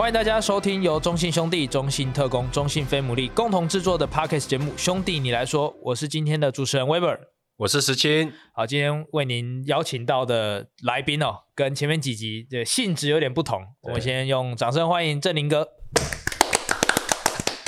[0.00, 7.18] 欢迎大家收听由中信兄弟、中信特工、中信飞姆利共同制作的 parkas 节目《兄弟你来说》，我是今天的主持人 Weber，
[7.58, 8.32] 我是石青。
[8.54, 13.60] 好，今天为您邀请到的来宾哦，跟前面几集的性质有点不同。
[13.82, 15.68] 我们先用掌声欢迎振林哥。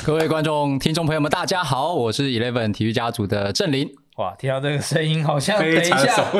[0.03, 3.87] 各位观众、听众朋友们，大家好，我是 Eleven 体育家族的振林。
[4.17, 6.31] 哇，听到这个声音，好像等一下，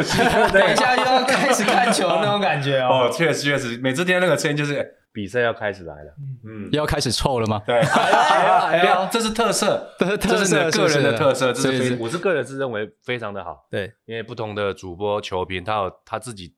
[0.49, 3.05] 等一下又要开始看球那种感觉哦。
[3.05, 6.13] 哦，确实确实，每次听到那个声音，就是比赛要开始来了。
[6.43, 7.61] 嗯，要开始臭了吗？
[7.65, 13.65] 对，哎呀哎呀， 这是特色，这是你个人的特色，这是，我是个人是认为非常的好。
[13.69, 16.55] 对，因为不同的主播、球评，他有他自己。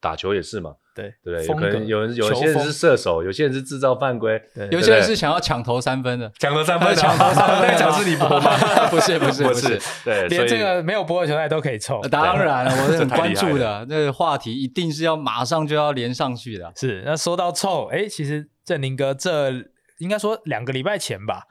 [0.00, 8.56] 打球也是嘛，对对，有可能有人有些人是射手，有些人是制造犯规，有些人是想要抢投三分的，抢投三分，抢投三分，那场是你播吗？
[8.90, 16.72] 不是不是不是，对，连这个没有播的球赛都可以凑，当然我是很 关注的，那个话题一定是要马上就要连上去的。
[16.76, 19.50] 是，那说到凑，哎，其实振林哥这
[19.98, 21.44] 应该说两个礼拜前吧，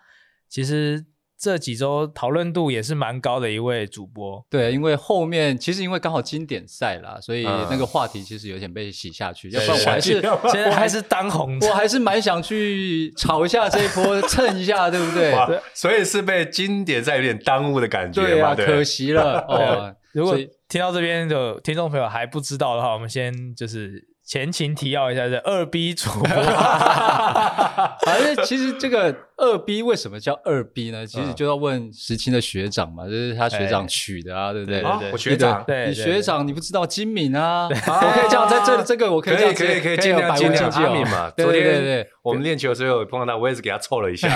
[0.49, 1.05] 其实。
[1.41, 9.49] 这几周讨论度也是蛮高的一位主播，对，因为后面其实因为刚好经典赛啦，所以那个话题其实有点被洗下去。
[9.49, 15.33] 嗯、要不然我还是现在还是当红，我还是蛮想去炒一下这一波， 蹭一下，对不对？
[15.73, 19.95] 所以是被经典赛有点耽误的感觉，对啊，可惜了 哦。
[20.11, 20.37] 如果
[20.69, 24.10] 听到这边的听众朋友还不知道的话，我们先就是。
[24.31, 26.25] 前情提要一下，是二 B 主播，
[28.05, 31.05] 反正其实这个二 B 为什么叫二 B 呢？
[31.05, 34.81] 其实就要问石青的学长嘛，就是他学长取的啊，对不对？
[35.11, 37.67] 我学长，对你学长，你不知道金敏啊？
[37.67, 41.29] 我可以这样在这这个，我可以可以可以可以尽量尽量精敏嘛。
[41.31, 44.29] 对对对，我们练球的时候碰到他，我也是给他凑了一下，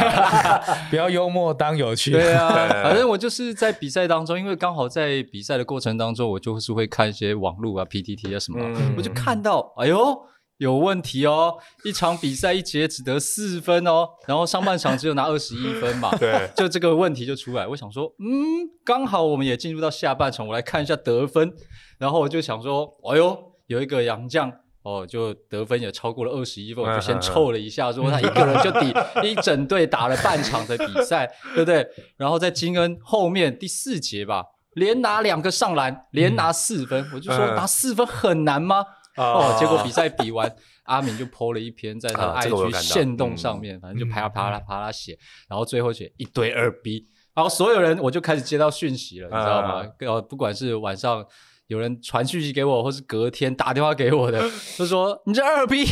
[0.91, 2.11] 不要幽默当有趣。
[2.11, 2.49] 对啊，
[2.83, 8.59] 反正我就是在比赛当中，因为刚好在比赛的过程当中，我就是会看一些网络啊、PTT 啊什么，
[8.97, 9.71] 我就看到。
[9.77, 10.17] 哎呦，
[10.57, 11.55] 有问题哦！
[11.83, 17.67] 一场比赛一节只得四分哦，然后上半场只有拿二十一分嘛， 对，就这个问题就出来。
[17.67, 21.53] 我想说，嗯，刚好我们也进入到下半场，我来看一下得分。
[21.99, 23.37] 然后我就想说，哎呦，
[23.67, 24.51] 有一个洋将
[24.83, 28.93] 哦，就得分也超过了二十一分，我就先凑了一下，说他一个人就抵
[29.27, 31.85] 一整队打了半场的比赛，对不对？
[32.17, 34.43] 然后在金恩后面第四节吧，
[34.75, 38.85] 连拿两个上篮，连拿四分，我就说拿四分很难吗？
[39.15, 40.53] 哦，结果比赛比完，
[40.83, 45.17] 阿明就 po 了一篇在他 IG 线动上面，反正就啪啦啪啦啪啦写，
[45.47, 49.85] 然后最后写一堆二逼然后所有人我就开始接到讯息了，你知道吗？
[49.99, 51.25] 呃，不管是晚上。
[51.67, 54.39] 有人传讯息给我，或是隔天打电话给我的，
[54.77, 55.83] 就说你这二逼，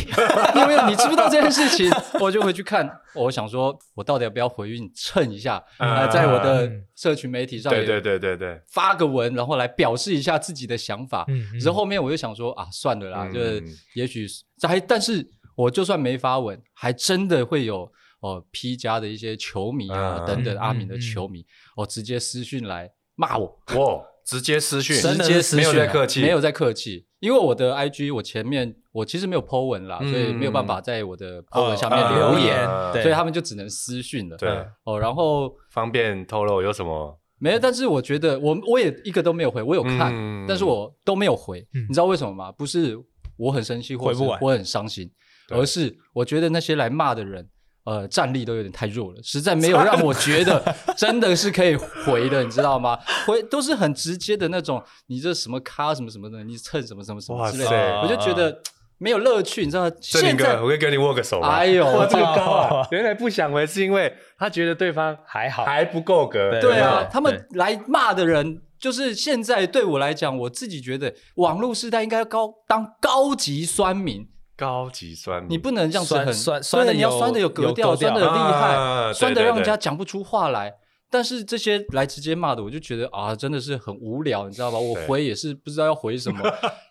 [0.60, 0.88] 有没有？
[0.88, 1.90] 你知不知道这件事情？
[2.20, 4.78] 我就回去看，我想说，我到底要不要回去？
[4.78, 11.24] 你蹭一下，呃，在我的社群媒体上，对对对对对，发个文，然后来表示一下自己的想法。
[11.26, 13.60] 嗯，之后后面我就想说啊，算了啦，就是
[13.94, 14.28] 也许
[14.62, 21.44] 还，但是我就算没发文，还真的会有哦 P 加的一些球迷啊等等阿明的球迷，
[21.76, 24.13] 哦直接私讯来骂我，哇。
[24.24, 27.06] 直接私讯，直接私讯，没有在客气，没有在客气。
[27.20, 32.66] 因为我的 IG，我前面我其实没有 po 文啦，所以没有办法在我的 po 文下面留言，
[33.02, 34.36] 所以他们就只能私讯了。
[34.36, 34.50] 对，
[34.84, 37.18] 哦，然后方便透露有什么？
[37.38, 40.12] 没有，但是我觉得我我也一个都没有回，我有看，
[40.46, 41.66] 但是我都没有回。
[41.72, 42.52] 你知道为什么吗？
[42.52, 42.98] 不是
[43.36, 45.10] 我很生气，或者我很伤心，
[45.50, 47.48] 而是我觉得那些来骂的人。
[47.84, 52.98] 呃，战力都有点太弱了，实在没有让我觉得 真的是可以回的，你知道吗？
[53.26, 58.58] 回都是很直接的那种，你这什么咖什么什么的，你蹭什么什么什么之类的，我就觉得
[58.96, 59.90] 没有乐趣，你知道吗？
[60.00, 61.48] 现在我可以跟你握个手吗？
[61.48, 62.88] 哎呦，哇，这个高啊！
[62.90, 66.58] 原来不想回是因为他觉得对方还好，还不够格。
[66.62, 74.26] 对啊，他们来骂的人，就是现在对我来讲，我自己觉得网络时代应该高当高级酸民。
[74.56, 80.74] 高级酸，你不能这样子很酸酸的，你要酸的有格调，酸的厉害，酸的让人家讲不出话来。
[81.10, 84.78] 但是这些来直接骂的，我就觉得啊，真的是很无聊，你知道吧？
[84.78, 86.40] 我回也是不知道要回什么，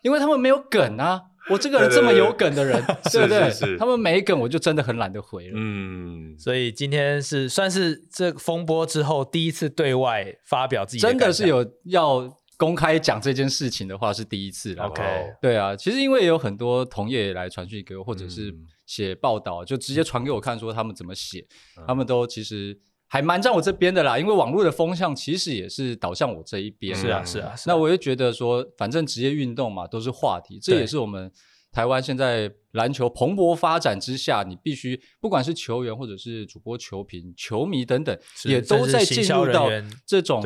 [0.01, 1.21] 因为他们没有梗啊。
[1.49, 3.77] 我这个人这么有梗的人， 对不对？
[3.77, 5.53] 他们没梗，我就真的很懒得回了。
[5.55, 12.37] 嗯，所以今天是算是这风波之后第一次对外发表自己，真的是有要。
[12.57, 14.83] 公开讲这件事情的话是第一次了。
[14.85, 15.03] OK，
[15.41, 18.53] 对啊，其实因为有很多同业来传讯给我，或者是
[18.85, 21.45] 写报道，就直接传给我看，说他们怎么写，
[21.87, 24.19] 他们都其实还蛮站我这边的啦。
[24.19, 26.95] 因为网络的风向其实也是导向我这一边。
[26.95, 27.53] 是啊，是啊。
[27.65, 31.31] 那我就觉得说，反正职业运动嘛，都是话题，这也是我们
[31.71, 39.69] 台湾现在篮球蓬勃发展之下，你必须不管是球员或者是主播、球评、球迷等等，也都在进入到
[40.05, 40.43] 这种。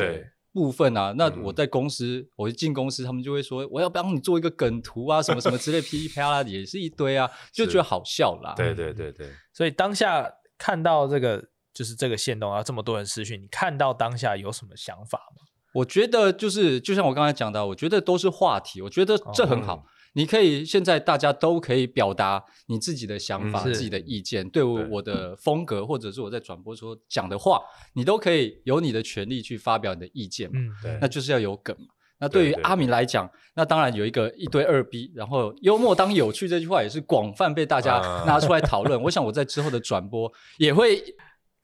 [0.58, 8.56] 部分啊，那我在公司，嗯、我一进公司，他们就会说我要帮你做一个梗图啊，什么什么之类，噼里啪啦也是一堆啊，就觉得好笑啦。
[8.58, 10.28] 对对对对，所以当下
[10.58, 15.44] 看到这个就是这个线动啊，这么多人私讯，你看到当下有什么想法吗？
[15.76, 19.76] 我觉得就是就像我刚才讲的，我觉得都是话题，我觉得这很好。
[19.76, 27.62] 哦嗯你可以现在大家都可以表达你自己的想法、嗯、自己的意见，对我我的风格或者是我在转播说讲的话，
[27.94, 30.60] 你都可以有你的权利去发表你的意见嘛。
[30.60, 31.88] 嗯，对，那就是要有梗嘛。
[32.20, 39.02] 那对于阿明来讲，那当然有一个一堆二逼，然后幽默当有趣这句话也是广泛被大家拿出来讨论。
[39.04, 41.04] 我想我在之后的转播也会。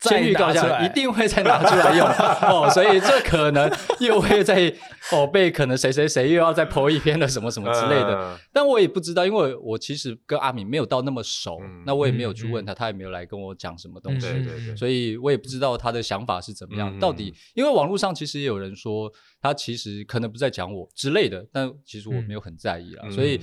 [0.03, 2.07] 先预告一下，一定会再拿出来用。
[2.49, 4.73] 哦，所以这可能又会在
[5.11, 14.27] 哦被可能谁谁谁又要再 po 一篇了什么什么之类的，嗯、但我也不知道，因为我其实跟阿敏没有到那么熟，嗯、那我也没有去问他，嗯、他也没有来跟我讲什么东西，
[14.75, 19.11] 所以我也不知道他的想法是怎么样，嗯、到底因为网络上其实也有人说
[19.41, 23.39] 他其实可能不在讲我之类的，但其实我没有很在意啦，嗯、所以。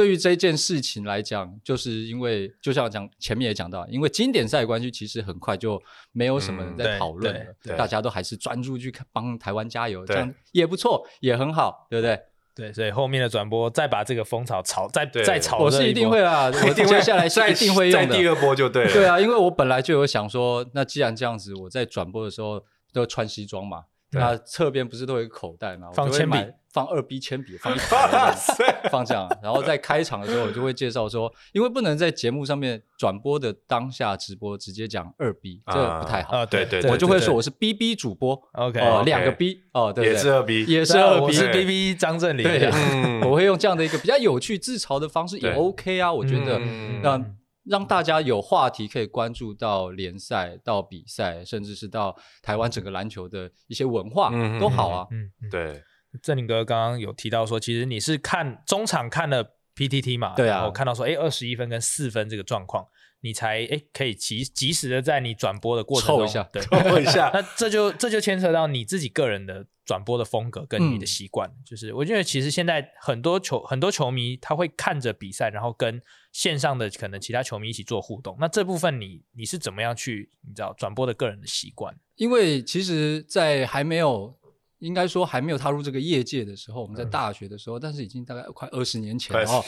[0.00, 5.78] 对于这件事情来讲，就是因为就像讲前面也讲到，因为经典赛的关系，其实很快就
[6.12, 12.18] 没有什么人在讨论了，大家都还是专注去帮台湾加油，这样也不错，也很好，对不对？
[12.54, 18.92] 对，所以后面的转播再把这个风潮炒，再再炒，我是一定会啊， 我接下来是一定会用的，第二波就对了。
[18.94, 22.64] 对啊，因为我本来就有想说，那既然这样子，我在转播的时候
[22.94, 23.84] 都穿西装嘛。
[24.12, 25.88] 那侧边不是都有一个口袋嘛？
[25.92, 26.36] 放铅笔，
[26.72, 28.32] 放二 B 铅笔，放一排，
[28.90, 29.28] 放这样。
[29.42, 36.36] 然后在开场的时候，我就会介绍说，因为不能在节目上面转播的当下直播直接讲二 B，这不太好。
[36.36, 42.70] 啊，对对，我就会说我是 BB 主播，OK，哦，两个 B，哦，对，也是二 B，也是二 B，我是 BB 张振林，对，
[43.28, 46.58] 我会用这样的一个比较有趣自嘲的方式也 OK 啊，我觉得，
[47.02, 47.20] 那。
[47.64, 55.06] 让大家有话题可以关注到联赛、到比赛，甚至是到台湾整个篮球的一些文化，嗯、都好啊。
[55.10, 55.82] 嗯，嗯对。
[56.22, 60.34] 正林哥刚刚有提到说，其实你是看中场看了 PTT 嘛？
[60.34, 60.66] 对啊。
[60.66, 62.86] 我看到说，哎，二十一分跟四分这个状况，
[63.20, 67.30] 你才哎可以及及时的在你转播的过程中，凑一下，对，凑一下。
[67.34, 76.00] 那这就这就牵扯到你自己个人的转播的风格跟你的习惯，嗯、就是我觉得其实现在很多球很多球迷他会看着比赛，然后跟。
[76.32, 81.92] 线上的可能其他球迷一起做互动，那这部分你你是怎么样去你知道转播的个人的习惯？
[82.14, 84.38] 因为其实，在还没有。
[84.80, 89.62] 应该说还没有踏入这个业界的时候，我们在大学的时候，嗯、但是已经大概快二十年前了。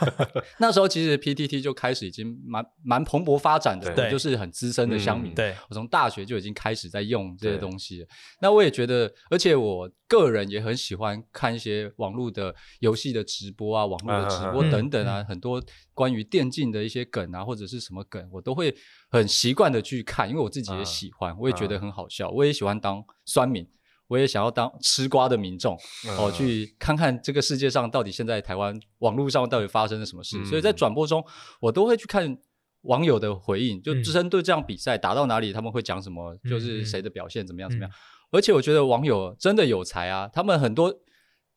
[0.58, 5.34] 那时候其实 PTT 就开始已经蛮蛮蓬勃发展的，对就是很资深的乡民。
[5.34, 8.06] 对，我从大学就已经开始在用这些东西
[8.40, 15.62] 那我也觉得，而且我个人也很喜欢看一些网络的游戏的直播啊，网络的直播等等啊，嗯、很多
[15.94, 18.74] 关于电竞的一些梗啊，或者是什么梗，我都会
[19.10, 23.66] 很习惯的去看，因为我自己也喜欢，我也觉得很好笑，我也喜欢当酸民。
[24.08, 25.78] 我也想要当吃瓜的民众，
[26.18, 30.36] 哦，去看看这个世界上到底现在台湾网络上到底发生了什么事。
[30.38, 31.24] 嗯、所以在转播中，
[31.60, 32.36] 我都会去看
[32.82, 37.90] 网友的回应，就针对这场比赛打到哪里，他们会讲什么，嗯、就是谁的表现怎么样怎么样。
[37.90, 37.94] 嗯、
[38.32, 40.92] 而且我觉得网友真的有才啊，他们很多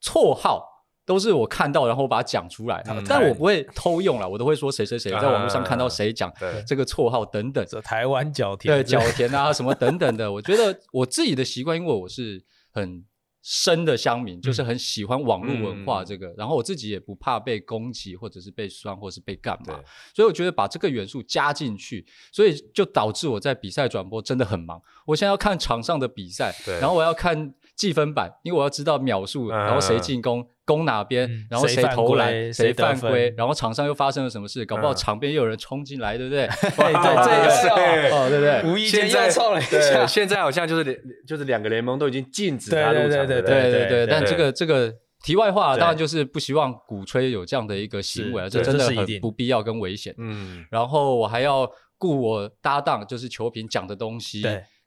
[0.03, 0.70] 绰号。
[1.11, 6.31] 都是我看到，然后我把它讲出来，嗯、但我不会偷用了，我都会说谁谁谁在网络上看到谁讲
[6.65, 7.65] 这个绰号等等。
[7.67, 13.03] 这台湾角田，对角田啊什么等等的，我觉得我自己的习惯，因为我是很
[13.41, 19.77] 深的乡民，嗯、就是很喜欢网络文化这个，嗯、然后我自己也不怕被攻击或者是被酸或者是被干嘛，
[20.15, 24.81] 所以我觉得把这个元素加进去，所以就导致我在比赛转播真的很忙。
[25.05, 30.47] 我现在要看场上的比赛，然后我要看计分板，因为我要知道秒数，然后谁进攻。
[30.71, 34.65] 嗯攻哪边，然后谁投篮，谁犯规，然后场上又发生了什么事？
[34.65, 36.47] 搞不好场边又有人冲进来，对不对？
[36.77, 37.67] 对对，这也是
[38.13, 38.71] 哦，对不对？
[38.71, 39.77] 无意间又凑了一下。
[39.77, 40.97] 对，现在好像就是两，
[41.27, 43.09] 就是两个联盟都已经禁止他入场。
[43.09, 44.07] 对对对对对对。
[44.07, 50.15] 但这个这个题外话，当然就是不希望鼓吹有这样的一个行为，这真的很不必要跟危险。
[50.17, 50.65] 嗯。
[50.71, 54.41] 然后我还要顾我搭档，就是球评讲的东西。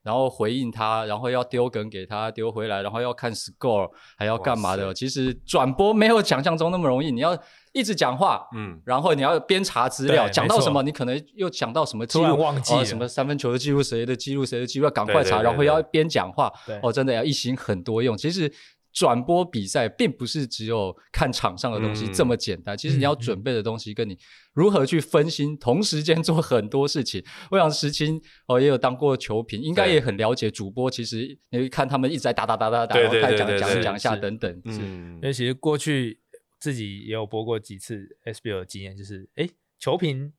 [0.05, 0.11] 对。
[0.11, 4.93] 然后回应他，然后要丢梗给他丢回来，然后要看 score，还要干嘛的？
[4.93, 7.35] 其实转播没有想象中那么容易，你要
[7.73, 18.17] 一直讲话，嗯，然后你要边查资料，讲到什么，你可能又讲到什么记录，忘记、哦、什么三分球的记录，谁的记录，谁的记录，要赶快查，然后要边讲话，对哦，真的要一心很多用。
[18.17, 18.53] 其实。
[18.95, 24.17] 转播比赛并不是只有看场上的东西这么简单，嗯、其实你要准备的东西跟你
[24.53, 27.23] 如何去分心，同时间做很多事情。
[27.51, 30.89] 我想石青哦也有当过球评，应该也很了解主播。
[30.89, 34.63] 其实你会看他们一直在打打打打打，然后开讲讲讲一下等等。
[34.67, 36.21] 嗯，因为其实过去
[36.61, 39.49] 自己也有播过几次 SBL 的经验，就是哎
[39.81, 40.33] 球评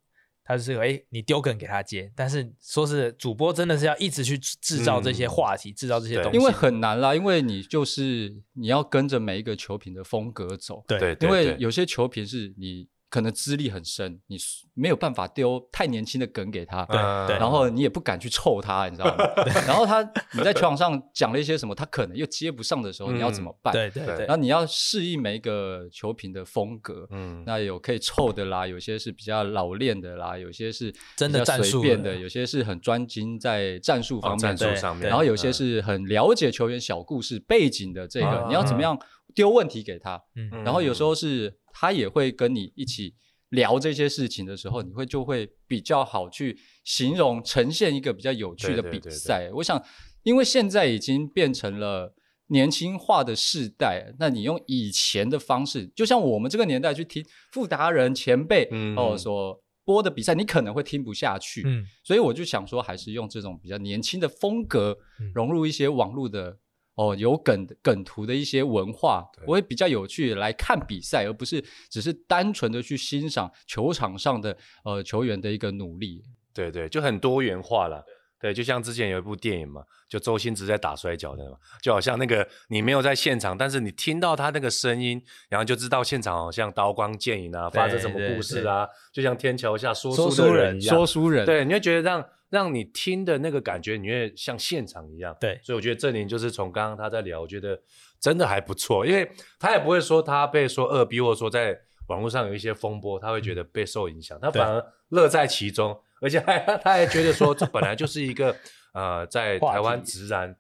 [0.46, 12.88] 他是哎，你丢梗给他接，但是说是主播真的是要一直去制造这些话题，制造这些东西，因为很难啦，因为你就是你要跟着每一个球评的风格走，对，因为有些球评是你。
[13.10, 14.38] 可能资历很深，你
[14.74, 16.86] 没有办法丢太年轻的梗给他，
[17.28, 19.24] 对，然后你也不敢去臭他，你知道吗？
[19.66, 20.02] 然后他
[20.34, 23.74] 你在球场上讲了一些什么，他可能又接不上的时候，你要怎么办？
[23.74, 24.26] 对对对。
[24.26, 39.00] 然后你要适应每一个球评的风格，嗯，那有可以臭的啦，有些是比较老练的啦，有些是真的随便的，有些是很专精在战术方面，战术上面，然后有些是很了解球员小故事背景的这个，你要怎么样
[39.34, 40.22] 丢问题给他？
[40.36, 41.56] 嗯，然后有时候是。
[41.78, 43.14] 他也会跟你一起
[43.50, 49.00] 聊这些事情的时候，你会就会比较好去形容呈现一个比较有趣的比赛。
[49.00, 49.84] 对对对对，我想，
[50.24, 52.16] 因为现在已经变成了
[52.48, 61.62] 年轻化的世代，那你用以前的方式，就像我们这个年代去听傅达人前辈、嗯、哦所播的比赛，你可能会听不下去。
[61.66, 64.98] 嗯，所以我就想说，还是用这种比较年轻的风格，
[65.34, 66.58] 融入一些网络的。
[66.96, 76.24] 哦，有梗梗图的一些文化，我会比较有趣来看比赛，而不是只是单纯的去欣赏球场上的呃球员的一个努力。
[76.54, 78.04] 对对，就很多元化了。
[78.40, 92.26] 对，就像之前有一部电影嘛，就周星驰在打摔跤的嘛，就好像那个你没有在现场，但是你听到他那个声音，然后就知道现场好像刀光剑影啊，发生什么故事啊，就像天桥下说书人一样，说书人，对，你会觉得让。
[92.50, 95.36] 让你听的那个感觉，你会像现场一样。
[95.40, 97.82] 对，所以我觉得郑林就是从刚刚他在聊，我觉得
[98.20, 108.56] 真的还不错，因为他也不会说他被说二逼，或者说在网络上有一些风波，他会觉得被受影响，他反而乐在其中，而且还他还觉得说这本来就是一个
[108.94, 110.56] 呃，在台湾直男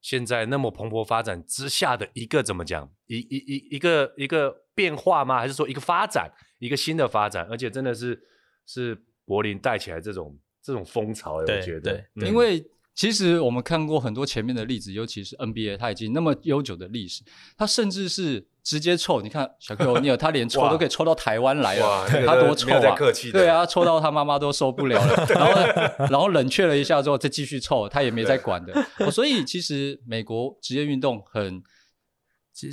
[0.00, 5.38] 现在那么蓬勃发展之下的一个怎么讲，一一一一个一个变化吗？
[5.38, 7.46] 还是说一个发展，一个新的发展？
[7.48, 8.20] 而且真的是
[8.66, 10.36] 是柏林带起来这种。
[10.62, 12.64] 这种风潮，我觉得，对，因为
[12.94, 17.22] 其实我们看过很多前面的例子，尤其是 NBA，它已经那么悠久的历史，
[17.56, 19.20] 它甚至是直接臭。
[19.22, 22.96] 你看小克欧尼尔，他连抽都可以抽到台湾来了，他多臭啊！
[23.32, 25.26] 对啊，臭到他妈妈都受不了了。
[25.30, 28.72] 然后，然后冷却了一下之后，再继续臭，他也没在管的。
[29.10, 31.62] 所以，其实美国职业运动很。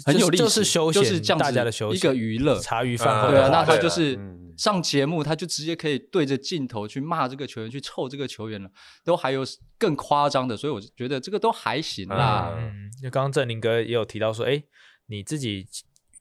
[0.05, 3.29] 很有历史，就是休闲，就是这样子大家的休闲，一个娱乐，茶余饭后。
[3.29, 4.19] 对啊，那他就是
[4.59, 8.69] 上节目，他就直接可以对着镜头去骂这个球员，去臭这个球员了，
[9.05, 9.41] 都还有
[9.77, 12.53] 更夸张的，所以我觉得这个都还行啦。
[12.57, 14.61] 嗯，就刚刚郑林哥也有提到说，哎，
[15.05, 15.65] 你自己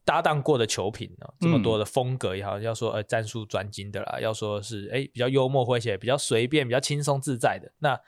[0.05, 7.99] 搭档过的球评啊，这么多的风格也好，要说呃战术专精的啦，要说是哎比较幽默诙谐、比较随便、比较轻松自在的那。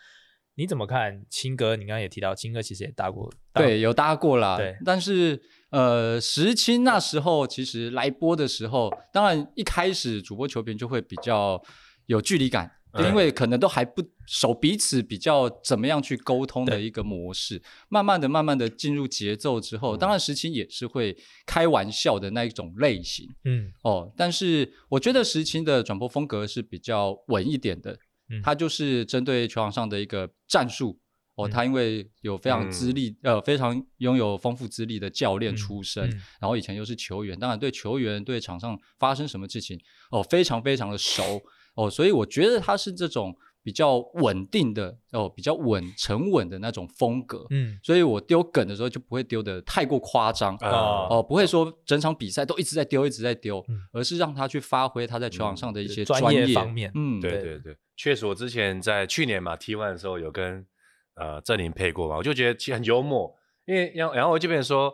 [0.57, 1.75] 你怎么看青哥？
[1.75, 4.59] 你刚刚也提到，青哥其实也搭过，对，有搭过啦。
[4.59, 11.63] 对，但是呃，时青那时候其实来播的时候，当然一开始主播球评就会比较
[12.07, 17.63] 有距离感，嗯、因为可能都还不熟彼此，比较怎么样去沟通的一个模式。
[17.89, 23.29] 慢慢的、慢慢的进入节奏之后，当然时青也是会开玩笑的那一种类型。
[23.45, 27.97] 嗯，哦，但是我觉得时青的转播风格是比较稳一点的。
[28.45, 30.97] 他就是针对球场上的一个战术
[31.45, 36.09] 哦，他因为有非常资历、嗯、呃非常拥有丰富资历的教练出身，
[36.41, 39.81] 然后以前又是球员，当然对球员对场上发生什么事情
[40.11, 41.43] 哦非常非常的熟。
[41.77, 57.41] 哦，所以我觉得他是这种比较稳定的哦比较稳沉稳的那种风格，嗯，所以我丢梗的时候就不会丢的太过夸张哦，哦，不会说整场比赛都一直在丢一直在丢，嗯、而是让他去发挥他在球场上的一些专业方面，嗯，对。
[57.41, 57.77] 对对。
[57.97, 60.67] 确实，我之前在去年嘛 T One 的时候有跟
[61.21, 63.33] 呃郑林配过嘛，我就觉得其实很幽默，
[63.67, 64.93] 因为然后然后我这边说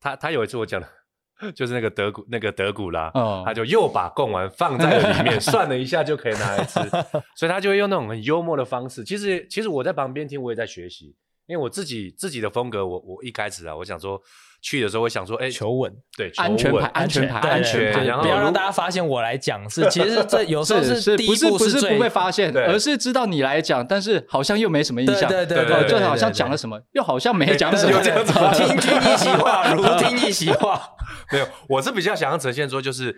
[0.00, 0.88] 他他有一次我讲的，
[1.54, 6.80] 就是那个德古那个德古拉，哦、他就又把贡丸放在了里面，算了一下就可以拿来吃，
[7.36, 9.04] 所以他就会用那种很幽默的方式。
[9.04, 11.14] 其实其实我在旁边听，我也在学习，
[11.46, 14.20] 因为我自己自己的风格，我我一开始啊，我想说。
[14.62, 28.00] 去的时候会想说，哎，求稳，对，安全牌，安全牌，安全牌，然后不要让大家发现我来讲是，其实这有时候是第一步不是不被发现，而是知道你来讲，但是好像又没什么印象，对对对，就好像讲了什么，又好像没讲什么，
[28.52, 30.80] 听君一席话，如 听一席话。
[31.30, 33.16] 没有，我是比较想要呈现说，就是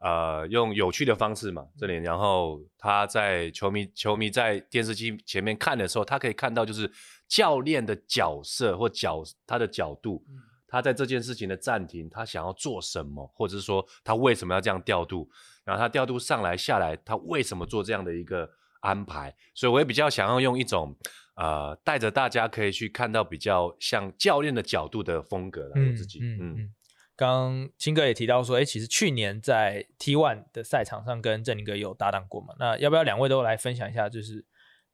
[0.00, 6.90] 呃，用有趣的方式嘛，这里，然后他在球迷球迷在电视机前面看的时候，他可以看到就是
[7.28, 10.22] 教练的角色或角他的角度。
[10.70, 15.28] 他在这件事情的暂停，他想要做什么，或者是说他为什么要这样调度，
[15.64, 18.48] 然后他调度上来下来，他为什么做这样的一个
[18.80, 19.34] 安排？
[19.54, 20.96] 所以我也比较想要用一种
[21.34, 26.38] 呃带着大家可以去看到比较像教练的角度的风格来我自己，嗯。
[26.38, 26.74] 嗯嗯
[27.16, 32.54] 刚刚清哥也提到说，哎，其实去年在 T1 的赛场上跟振宁哥有搭档过嘛？
[32.58, 34.08] 那要不要两位都来分享一下？
[34.08, 34.42] 就是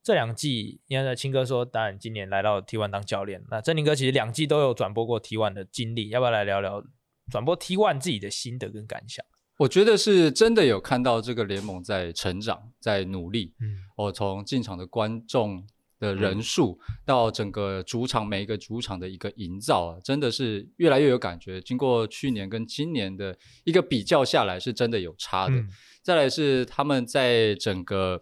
[0.07, 6.81] 这两季，你看青哥说，当然今年来到 T1 当教练，那振宁哥其实两季都有转播过 T1 的经历，要不要来聊聊
[7.29, 9.27] 转播 T1 自己的心得跟感想？
[9.59, 13.53] 我觉得是真的有看到这个联盟在成长，在努力。
[13.61, 15.67] 嗯，我从进场的观众。
[15.99, 21.59] 的人数到整个主场每一个主场的一个营造啊，真的是越来越有感觉。
[21.59, 23.35] 经过去年跟今年的
[23.65, 25.55] 一个比较下来，是真的有差的。
[25.55, 25.67] 嗯、
[26.03, 28.21] 再来是他们在整个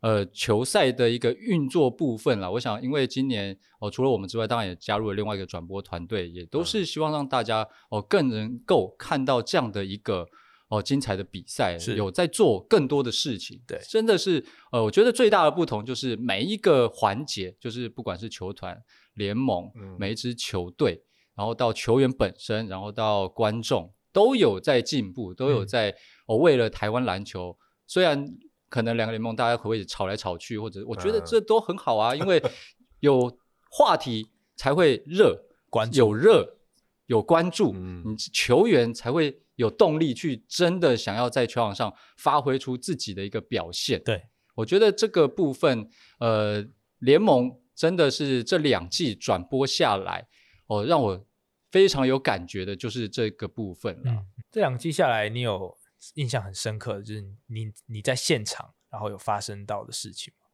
[0.00, 10.26] 呃球赛的一个运作部分啦，我想因为今年哦，除了我们之外，当然也加入了另外一个转播团队，也都是希望让大家哦更能够看到这样的一个。
[10.68, 18.76] 哦，精彩的比赛有在做更多的事情，对，真的是，呃，我觉得最大的不同就是每一个环节，就是不管是球团、
[19.14, 21.00] 联盟，嗯、每一支球队，
[21.36, 25.94] 然后到球员本身，然后到观众，都有在进步，都有在、嗯、
[26.26, 28.28] 哦，为了台湾篮球，虽然
[28.68, 32.42] 可能两个联盟大家会吵来吵去，或者我觉得这都很好啊，嗯、因为
[33.00, 33.38] 有
[33.70, 36.58] 话题才会热，关有热
[37.06, 39.42] 有关注，嗯、你球员才会。
[39.56, 43.98] 有动力去真的想要在球场上发挥出自己的一个表现。
[44.04, 44.22] 对，
[44.54, 46.62] 我觉得这个部分，呃，
[46.98, 50.28] 联盟真的是这两季转播下来，
[50.66, 51.26] 哦，让我
[51.70, 54.12] 非常有感觉的就是这个部分了。
[54.12, 55.74] 嗯，这两季下来，你有
[56.14, 60.46] 印象很深刻的，就是你你在现场然后有发生到的事情吗？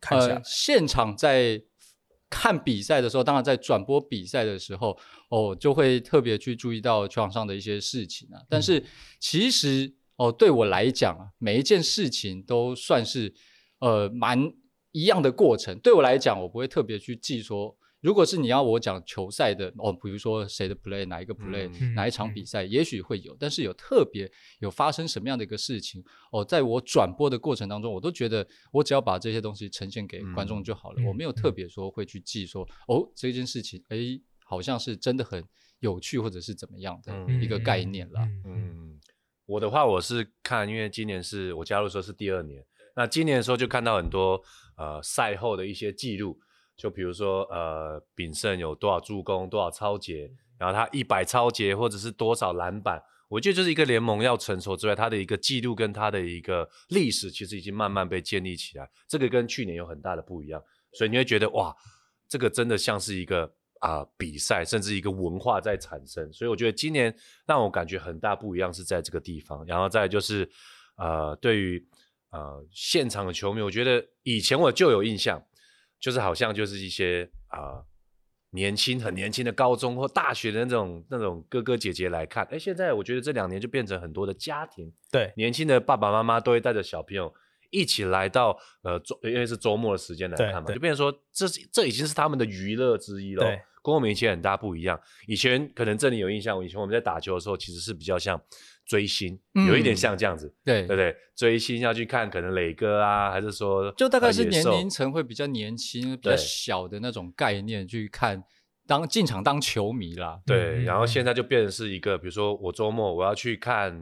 [0.00, 1.64] 看一下，呃，现场在。
[2.28, 4.98] 看比赛的时候，当然在转播比赛的时候，
[5.30, 8.42] 哦，就会特别去注意到球场上的一些事情啊。
[8.48, 8.84] 但是
[9.20, 13.32] 其实哦，对我来讲啊，每一件事情都算是
[13.78, 14.52] 呃蛮
[14.90, 15.78] 一样的过程。
[15.78, 17.78] 对我来讲，我不会特别去记说。
[18.06, 33.98] 如果是你要我讲球赛的哦，比如说谁的 play，哪一个 play，、嗯、哪一场比赛，嗯、也许会有，但是有特别有发生什么样的一个事情哦，在我转播的过程当中，我都觉得我只要把这些东西呈现给观众就好了，嗯、我没有特别说会去记说、嗯、哦这件事情，哎，
[34.44, 35.44] 好像是真的很
[35.80, 38.20] 有趣或者是怎么样的一个概念了。
[38.20, 39.00] 嗯，嗯，
[39.46, 44.40] 我的话我是看，因为今年是我加入的时候是第二年，那今年的时候就看到很多
[44.76, 46.38] 呃赛后的一些记录。
[46.76, 58.88] 就比如说，呃，炳胜有多少助攻，多少超节，然后他一百超节或者是多少篮板，我觉得就是一个联盟要成熟之外，他的一个记录跟他的一个历史，其实已经慢慢被建立起来。
[59.08, 60.62] 这个跟去年有很大的不一样，
[60.92, 61.74] 所以你会觉得哇，
[62.28, 66.30] 这个真的像是一个啊、呃、比赛，甚至一个文化在产生。
[66.30, 67.14] 所以我觉得今年
[67.46, 69.64] 让我感觉很大不一样是在这个地方。
[69.64, 70.46] 然后再就是，
[70.96, 71.82] 呃，对于
[72.32, 75.42] 呃现场的球迷，我觉得以前我就有印象。
[76.00, 77.86] 就是好像就是一些啊、呃、
[78.50, 87.32] 年轻很年轻的高中或大学的那种那种哥哥姐姐来看，哎，现在我觉得这两年就变成很多的家庭，对，年轻的爸爸妈妈都会带着小朋友
[87.70, 93.44] 一起来到呃周，因为是周末的时间来看嘛，就变成说这是这已经是他们的娱乐之一了。
[93.44, 95.00] 对，跟我们以前很大不一样。
[95.26, 98.40] 以前可能这里有印象，以前我们在打球的时候其实是比较像。
[98.86, 108.44] 追星有一点像这样子，嗯、对对对，追星要去看可能磊哥啊，还是说就大概是年龄层会比较年轻、比较小的那种概念去看
[108.86, 110.40] 当进场当球迷啦。
[110.46, 113.92] 对，然后现在就变成是一个，比如说我周末我要去看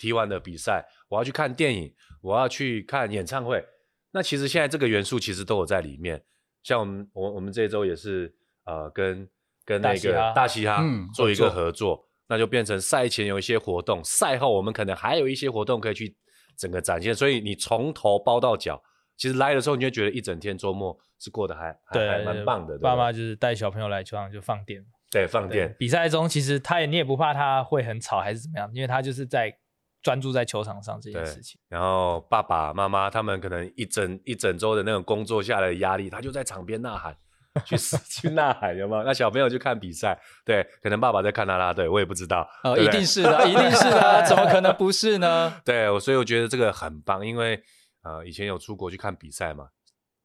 [0.00, 3.64] T1 的比赛，我要去看电影，我要去看演唱会。
[4.10, 6.20] 那其实现在这个元素其实都有在里面。
[6.64, 9.28] 像我们我我们这一周也是呃跟
[9.64, 10.82] 跟那个大嘻哈
[11.14, 12.08] 做一个合作。
[12.28, 16.16] 那就变成赛前有一些活动，赛后我们可能还有一些活动可以去
[16.56, 18.82] 整个展现，所以你从头包到脚，
[19.16, 22.78] 其实来的时候你就觉得一整天周末是过得还对还蛮棒的。
[22.78, 25.74] 爸妈就是带小朋友来球场就放电，对，放电。
[25.78, 29.54] 比赛中其实他也你也不怕他会很吵还是怎么样，因为他就是在
[30.02, 31.60] 专注在球场上这件事情。
[31.68, 37.16] 然后爸爸妈妈他们可能一整一整周的那种工作下来的压力，他就在场边呐喊。
[37.64, 39.04] 去去呐喊有没有？
[39.04, 42.44] 那小朋友去看比赛，对，可能爸爸在看啦啦队，我也不知道。
[42.64, 45.54] 哦，一定是的，一定是的，怎么可能不是呢？
[45.64, 47.62] 对，所以我觉得这个很棒，因为
[48.02, 49.68] 呃，以前有出国去看比赛嘛，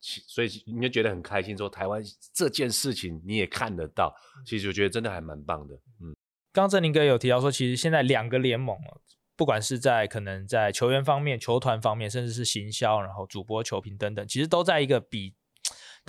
[0.01, 1.55] 所以你就觉得很开心。
[1.55, 2.01] 说台湾
[2.33, 4.11] 这件事情你也看得到，
[4.43, 5.75] 其实我觉得真的还蛮棒的。
[6.01, 6.15] 嗯，
[6.51, 8.75] 刚正宁哥有提到说，其实现在两个联盟，
[9.37, 15.35] 不管是在可能在球员方面、球团方面，甚至是行销，然后主播、球评等等，其实都在一个比。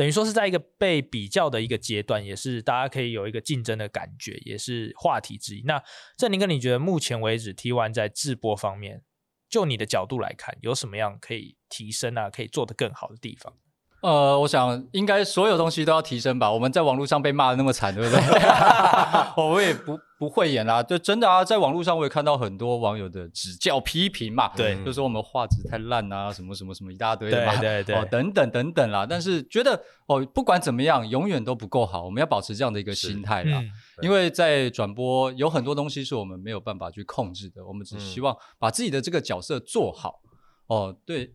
[0.01, 5.63] 等于说是在一个被比较的一个阶段，也是大家可以有一个竞争的感觉，也是话题之一。
[5.67, 5.83] 那
[6.17, 9.03] 振宁哥，你觉得目前为止 T1 在制播方面，
[9.51, 13.53] 就你的角度来看，有什么样可以提升啊，可以做得更好的地方？
[14.01, 16.51] 呃，我想应该所有东西都要提升吧。
[16.51, 18.21] 我们在网络上被骂的那么惨，对不对？
[19.37, 29.07] 我们也不不会演啦，就真的啊，在网络上我也看到很多网友的指教批评嘛，对，就说我们画质太烂啊，什么什么什么一大堆的嘛，对对对，哦，等等等等啦。
[29.09, 33.63] 但是觉得哦，不管怎么样，永远都不够好，我们要保持这样的一个心态啦。
[33.63, 33.71] 嗯、
[34.03, 40.21] 因为在转播有很多东西是我们没有办法去控制的，我们只希望把自己的这个角色做好。
[40.69, 41.33] 嗯、哦，对。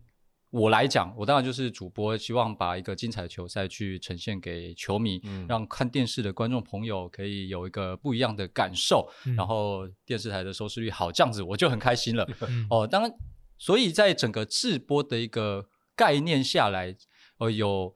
[0.56, 12.26] 我来讲，我当然就是主播，希望把一个精彩的球赛去呈现给球迷，嗯、让看电视的观众朋友可以有一个不一样的感受，嗯、然后电视台的收视率好，这样子我就很开心了。
[12.48, 13.12] 嗯、 哦，当然，
[13.58, 16.96] 所以在整个直播的一个概念下来，
[17.36, 17.94] 呃，有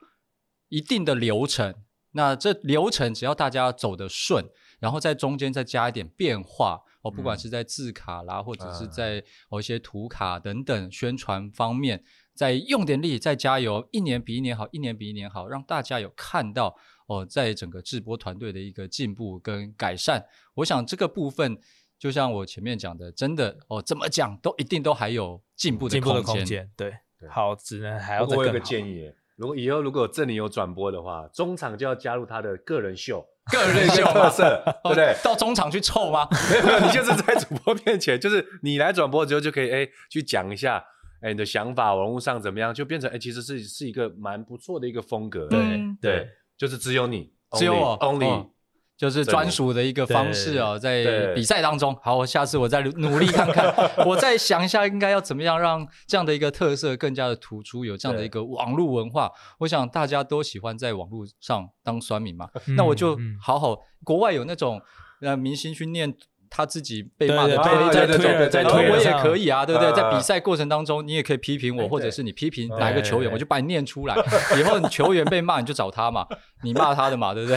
[0.68, 1.74] 一定的流程。
[2.12, 4.44] 那这流程只要大家走得顺，
[4.80, 12.04] 然后在中间再加一点变化，哦，不管是在字卡啦，嗯、或者是在某一些图卡等等宣传方面。
[12.34, 16.74] 再用点力，再加油，一年比一年好，一年比一年好，让大家有看到
[17.06, 20.24] 哦，在整个直播团队的一个进步跟改善。
[20.54, 21.58] 我想这个部分，
[21.98, 26.14] 就像我前面讲的，真的哦，怎么讲都一定都还有进步的空间。
[26.14, 28.40] 进步的空间，对，对好，只能还要再更好。
[28.40, 35.14] 我有个建议，如果以后如果这里有转播的话，中场就要加入他的个人秀， 个人秀特色，对不对？
[35.22, 36.26] 到中场去凑吗？
[36.50, 40.82] 没有没有，你就是在主播面前，就是你来转播之后就可以哎去讲一下。
[41.20, 42.72] 哎，你的想法，网络上怎么样？
[42.72, 45.46] 就变成哎，其实是是一个蛮不错的一个风格。
[45.48, 48.48] 对对，就是只有你，只有我，only，
[48.96, 51.94] 就是专属的一个方式哦，在比赛当中。
[52.02, 53.74] 好，我下次我再努力看看，
[54.06, 59.30] 我再想一下应该要怎么样让这样的一个特色更加的突出，有这样的一个网络文化。
[59.58, 64.80] 我想大家都喜欢在网络上当酸民嘛，那我就好好，国外有那种
[65.20, 66.14] 让明星去念。
[66.52, 69.92] 他自己被骂的推在推在推，我也可以啊，对不对？
[69.92, 74.16] 在比赛过程当中，你也可以批评我，或者是你批评哪一个球员，我就把你念出来。
[74.58, 76.26] 以后你球员被骂，你就找他嘛，
[76.64, 77.56] 你骂他的嘛，对不对？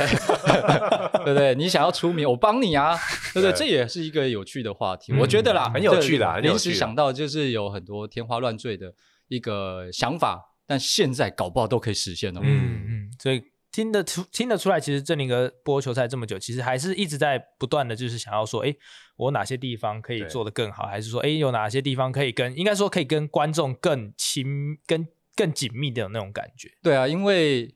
[1.25, 1.55] 对不对？
[1.55, 2.95] 你想要出名，我帮你啊，
[3.33, 3.51] 对不对？
[3.51, 6.39] 这也是一个有趣的话题，我觉得啦，很有趣的。
[6.41, 8.93] 临时想到就是有很多天花乱坠的
[9.27, 12.39] 一个想法，但现在搞不好都可以实现了。
[12.43, 13.41] 嗯嗯，所以。
[13.73, 18.73] 听得出，听得出来，其实正霖哥播球赛这么久，其实还是一直在不断的就是想要说，哎，
[19.17, 26.69] 我哪些地方可以做得更好，对还是说，哎，有哪些地方可以跟，应该说可以跟观众更亲、更更紧密的那种感觉。
[26.83, 27.75] 对啊，因为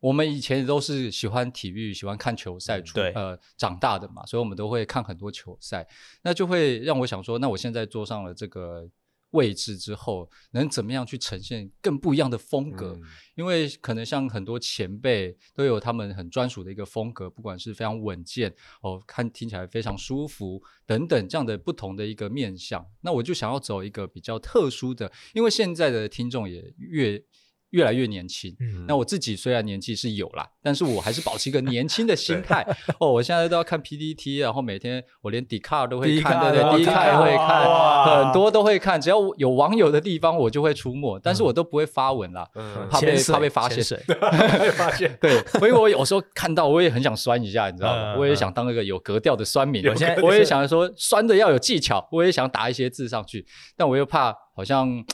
[0.00, 5.88] 我们以前都是喜欢体育、喜欢看球赛出，对呃长大的嘛，所以我们都会看很多球赛，
[6.22, 8.86] 那就会让我想说，那我现在坐上了这个。
[9.30, 12.92] 位置之后能怎么样去呈现更不一样的风格？
[13.00, 13.02] 嗯、
[13.36, 22.86] 因为可能像很多前辈都有他们很专属的一个风格，不管是非常稳健哦，看听起来非常舒服等等这样的不同的一个面向。
[23.02, 27.24] 那我就想要走一个比较特殊的，因为现在的听众也越。
[27.70, 32.66] 越来越年轻，嗯、那我自己虽然年纪是有啦，但是我还是保持一个年轻的心态。
[32.98, 39.00] 哦，我现在都要看 PPT，然后每天我连 Dcard 都会看，对对，Dcard 会看，很多都会看。
[39.00, 43.80] 只要有网友的地方，我就会出没，但是我都不会发文啦，嗯、怕被水怕被发现。
[44.60, 48.14] 被发现，对，所以我有时候看到，我也很想酸一下，你知道吗？
[48.14, 49.86] 嗯、我也想当那个有格调的酸民。
[49.86, 55.04] 我现在我也想说，酸的要有技巧，我也想打一些字上去，但我又怕好像。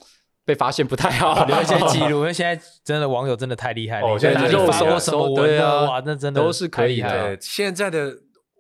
[0.47, 4.07] 被发现不太好， 留一些记录，因为现在真的网友真的太厉害了。
[4.07, 7.37] 哦，现在肉搜什么文啊，哇，那真的都是可以的。
[7.41, 8.17] 现在的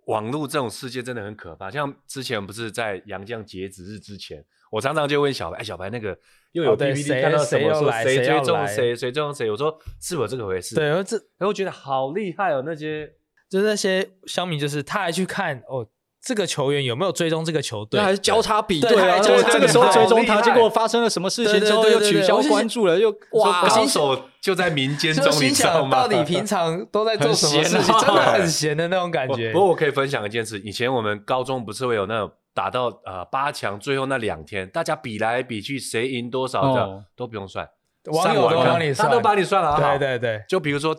[0.06, 1.70] 网络这种世界真的很可怕。
[1.70, 6.18] 像之前不是在杨绛截止日之前，我常常就问小白，哎，小白那个
[6.50, 10.74] 又有 PPT 看到什么说谁追踪谁，谁追踪谁，我说是否这个回事？
[10.74, 13.08] 对，然后这然后觉得好厉害哦，那些
[13.48, 15.86] 就是那些乡民，就是他还去看哦。
[16.26, 18.00] 这个球员有没有追踪这个球队？
[18.00, 19.20] 还是交叉比对啊？
[19.20, 23.62] 就这个时候追踪他，结果发生了什么事情之后又取消关注了，又哇！
[23.68, 25.96] 高手就在民间中，你知道吗？
[25.96, 27.94] 到底平常都在做什么事情？
[28.04, 29.52] 真的很闲的那种感觉。
[29.52, 37.68] 不过我可以分享一件事：以前我们高中不是会有那种打到呃八强最后那两天，大家比来比去，谁赢多少的都不用算，
[38.06, 39.76] 网友都帮你算，他都帮你算了。
[39.76, 40.96] 对对对，就比如说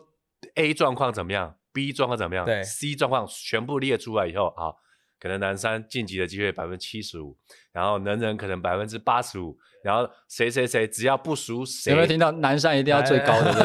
[0.55, 4.77] A 状况怎么样，B 状况怎么样，对，C 状况全部列出来以后，好。
[5.19, 7.37] 可能南山晋级的机会百分之七十五，
[7.77, 13.53] 然后能人可能百分之八十五，然后谁谁谁只要不输谁，有没有听到南山一定要最高的？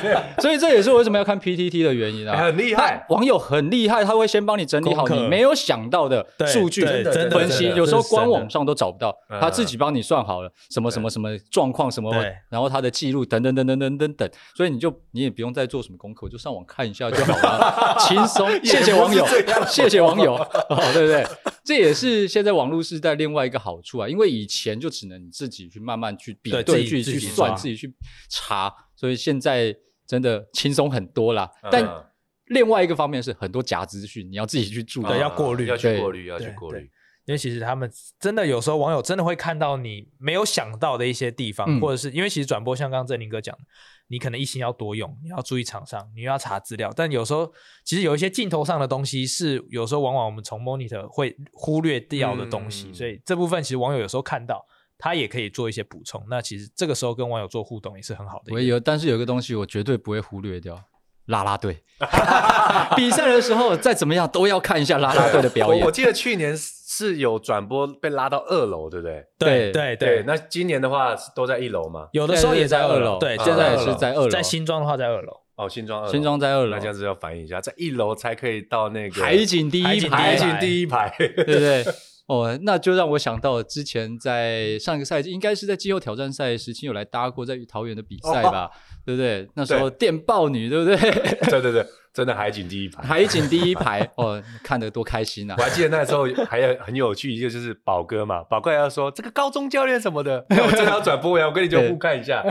[0.00, 12.10] 对， 所以这也是我为什么要看 PTT 的原因啊，很厉害，网友很厉害，他会先帮你整理好你没有想到的数据分析，有时候官网上都找不到，他自己帮你算好了什么什么什么状况什么，
[12.48, 18.48] 然后他的记录等等等等等等等，所以你就你也不用再做什么功课，就上网看一下就好了， 轻松。
[18.64, 19.26] 谢谢网友。
[19.68, 21.26] 谢谢网友，哦，对不对？
[21.62, 27.92] 这也也是现在网络时代另外一个好处啊，因为以前就只能你自己去慢慢去比对，对去去算，自己去
[28.28, 29.76] 查，所以现在
[30.06, 31.50] 真的轻松很多啦。
[31.62, 32.06] 嗯、但
[32.46, 36.90] 另外一个方面是很多假资讯，你要自己去注意，对，要过滤，要去过滤，要去过滤。
[37.26, 43.62] 因为其实他们真的有时候网友真的会看到你没有想到的一些地方，嗯、或者是因为其实转播像刚刚振宁哥讲的，
[44.08, 47.52] 你可能一心要多用，你要注意场上，你又要查资料，但有时候
[47.84, 54.64] 其实有一些镜头上的东西是有时候往往我们从 monitor 会忽略掉的东西，嗯、所以这部分其实网友有时候看到，
[54.98, 56.24] 他也可以做一些补充。
[56.28, 58.52] 那其实这个时候跟网友做互动也是很好的。
[58.52, 60.82] 我有，但是有一个东西我绝对不会忽略掉。
[61.26, 61.82] 啦啦队，
[62.96, 65.82] 比赛的时候再怎么样都要看一下啦啦队的表演。
[65.82, 69.24] 我，我记得去年是有转播被拉到二楼，对不对？
[69.38, 70.24] 对对对。
[70.26, 72.08] 那今年的话都在一楼吗？
[72.12, 73.18] 有的时候也在二楼。
[73.18, 74.28] 对，现在也是在二楼。
[74.28, 75.32] 在新庄的话在二楼。
[75.56, 76.12] 哦，新庄二楼。
[76.12, 76.70] 新庄在二楼。
[76.70, 81.84] 那这样子要反映一下，在一楼才可以到那个海景第一排，海景第一排，对不对？
[82.30, 88.70] 哦，那就让我想到之前在上一个赛季，应该是在季后挑战赛时期有来搭过在桃园的比赛吧，
[89.04, 89.48] 对不对？
[89.54, 90.96] 那时候电报女，对不对？
[91.50, 95.56] 对对对，真的海景第一排，海景第一排，哦，看得多开心啊！
[95.58, 102.44] 我还记得那时候还有很有趣一个，就是宝哥嘛，宝哥要说这个高中教练什么的，我正要转播呀，我跟你就互看一下，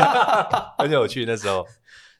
[0.78, 1.66] 很有趣那时候。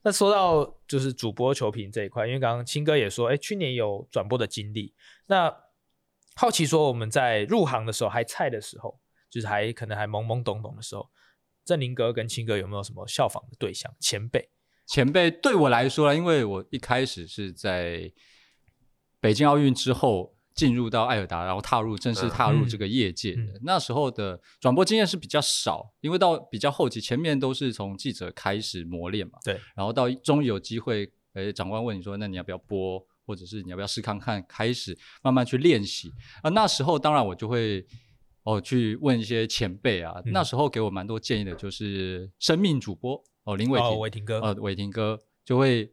[0.02, 4.92] 那说到就是主播球评这一块，因为刚刚青哥也说，哎，去年有转播的经历，
[5.28, 5.50] 那。
[6.36, 11.08] 好奇说，我们在入行的时候还菜的时候，就是还可能还懵懵懂懂的时候，
[11.64, 14.50] 振林哥跟清哥有没有什么效仿的对象前辈？
[14.86, 18.12] 前辈对我来说，因为我一开始是在
[19.20, 23.42] 北京奥运之后进入到艾尔达，然后踏入正式踏入这个业界的。
[23.42, 29.38] 嗯嗯、那时候的转播经验是比较少，因为到比较后期，前面都是从记者开始磨练嘛。
[29.42, 33.06] 对，然后到终于有机会，诶，长官问你说，那你要不要播？
[33.26, 34.44] 或者是你要不要试看看？
[34.48, 36.50] 开始慢慢去练习啊。
[36.50, 37.84] 那时候当然我就会
[38.44, 40.14] 哦去问一些前辈啊。
[40.24, 45.92] 嗯、那时候给我蛮多建议的，就是生命主播哦林伟霆，伟霆哥，呃伟霆哥就会。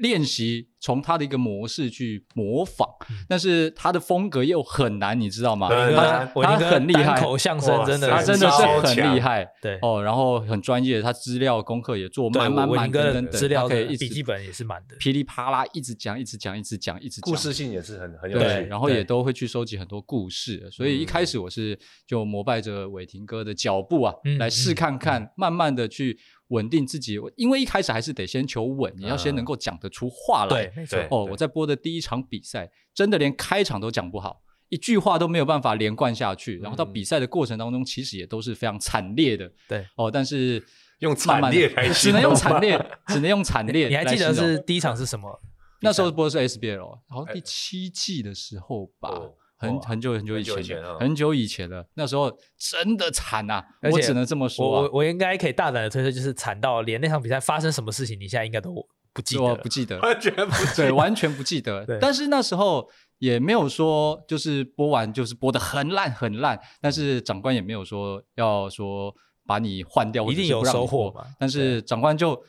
[0.00, 2.88] 练习从他的一个模式去模仿，
[3.28, 5.68] 但是他的风格又很难，你知道吗？
[5.70, 9.48] 他他很厉害，口相声真的，他真的是很厉害。
[9.62, 9.78] 对。
[9.80, 18.66] 哦，然后很专业，他资料功课也做满满满的，资料可以笔记本也是满的，噼里啪啦一直讲，一直讲，一直讲，一直讲，故事性也是很很有趣。
[18.68, 26.18] 然后也都会去收集很多故事，所以一开始我是就膜拜着伟霆哥的脚步啊，来试看看，慢慢的去。
[26.48, 30.70] 稳定自己，因为一开始还是得先求稳，你要先能够讲得出话来。
[30.74, 30.98] 对，没错。
[31.10, 36.58] 哦，我在播的第一场比赛，真的连开场都讲不好，一句话都没有办法连贯下去。
[36.58, 39.50] 然后到比赛的过程当中，其实也都是非常惨烈的。
[39.68, 40.64] 对，哦，但是
[41.00, 43.86] 用惨烈来只能用惨烈，只能用惨烈。
[43.90, 45.40] 你还记得是第一场是什么？
[45.80, 49.10] 那时候播的是 SBL，然后第七季的时候吧。
[49.58, 51.86] 很很久很久以前，很久以前了。
[51.94, 54.68] 那时候真的惨呐，我只能这么说。
[54.68, 58.74] 我我应该可以大胆的推测，就是惨到连那场比赛发生什么事情，你现在应该都
[59.12, 61.86] 不记得，不记得，完全不对，完全不记得。
[62.00, 66.58] 但是那时候也没有说，就是播完就是播的很烂很烂。
[66.80, 69.14] 但是长官也没有说要说
[69.46, 71.26] 把你换掉，一定有收获嘛。
[71.38, 72.42] 但是长官就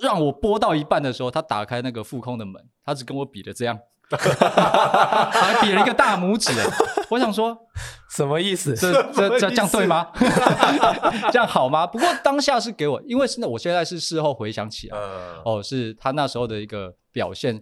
[0.00, 3.78] 让我播到一半的时候，他打开那个副控的门，他只跟我比了这样。
[4.10, 6.52] 还比了一个大拇指，
[7.10, 7.56] 我想说
[8.10, 8.74] 什么意思？
[8.76, 10.08] 这这这这样对吗？
[11.32, 11.86] 这样好吗？
[11.86, 14.98] 不过当下是给我，因为现在我现在是事后回想起来，
[15.44, 17.60] 哦，是他那时候的一个表现，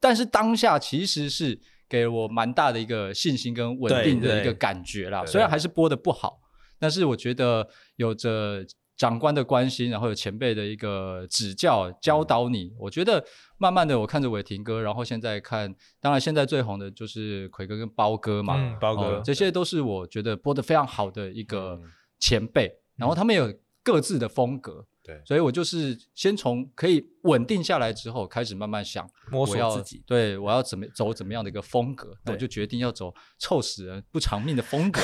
[0.00, 5.24] 但是当下其实是给我蛮大的一个信心跟稳定的一个感觉啦。
[5.24, 6.40] 虽然还是播的不好，
[6.80, 8.64] 但是我觉得有着。
[8.96, 13.24] 长官的关心，然后有前辈的一个指教教导你，我觉得
[13.58, 21.80] 慢慢的我看着伟霆哥，然后现在看，当然现在最红的就是奎哥跟包哥嘛，嗯，包哥，这些都是我觉得播的非常好的一个
[22.20, 23.52] 前辈，然后他们有
[23.82, 35.00] 各自的风格，对，所以我就是先从可以稳定下来之后，开始慢慢想摸索自己，对，我要怎么走怎么样的一个风格，那我就决定要走臭死人不偿命的风格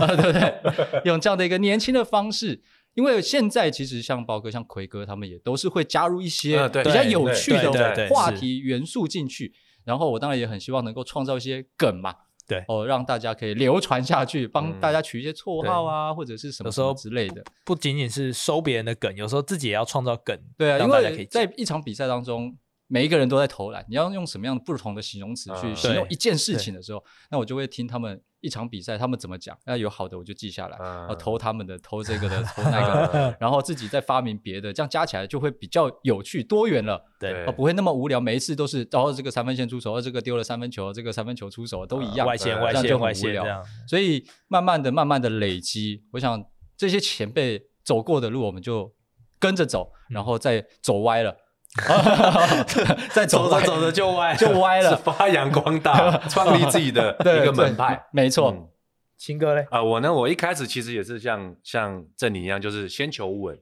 [0.00, 1.02] 啊， 对不对？
[1.04, 2.62] 用这样的一个年轻的方式。
[2.94, 9.52] 因为现在其实像包哥、像奎哥，他们也都是会加入一些比较有趣的话题元素进去。
[9.84, 12.14] 然后我当然也很希望能够创造一些梗嘛，
[12.48, 17.44] 对哦，让大家可以流传下去，帮大家取一些绰号啊，或者是什么什么之类的。
[17.64, 20.38] 不仅仅是收别人的梗，有时候自己也要创造梗。
[20.56, 28.22] 对啊，因为在一场比赛当中，每一个人都在投篮，你要用什么样的不同的形容词去形容一件事情的时候，那我就会听他们。
[28.44, 30.84] 一场比赛他们怎么讲，那有好的我就记下来，嗯。
[30.98, 46.44] 然后偷他们的，偷这个的，偷那个的，然后自己再发明别的，这样加起来就会比较有趣多元了，对啊，不会那么无聊，每一次都是然后这个三分线出手，这个丢了三分球，这个三分球出手都一样，外线对这样就外线外很无聊线这样，所以慢慢的、慢慢的累积，我想
[46.76, 48.92] 这些前辈走过的路，我们就
[49.38, 51.34] 跟着走，然后再走歪了，
[53.12, 54.96] 再走着走着就歪，就歪了。
[55.04, 58.06] 发扬光大， 创立自己的一个门派。
[58.12, 58.68] 没错，嗯
[59.16, 63.56] 青哥嘞，啊、我呢，我一开始其实也是像像郑宁一样，就是先求稳。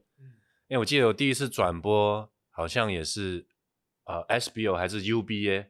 [0.69, 3.47] 因为我记得我第一次转播好像也是
[4.05, 5.67] 呃 SBO 还是 UBA，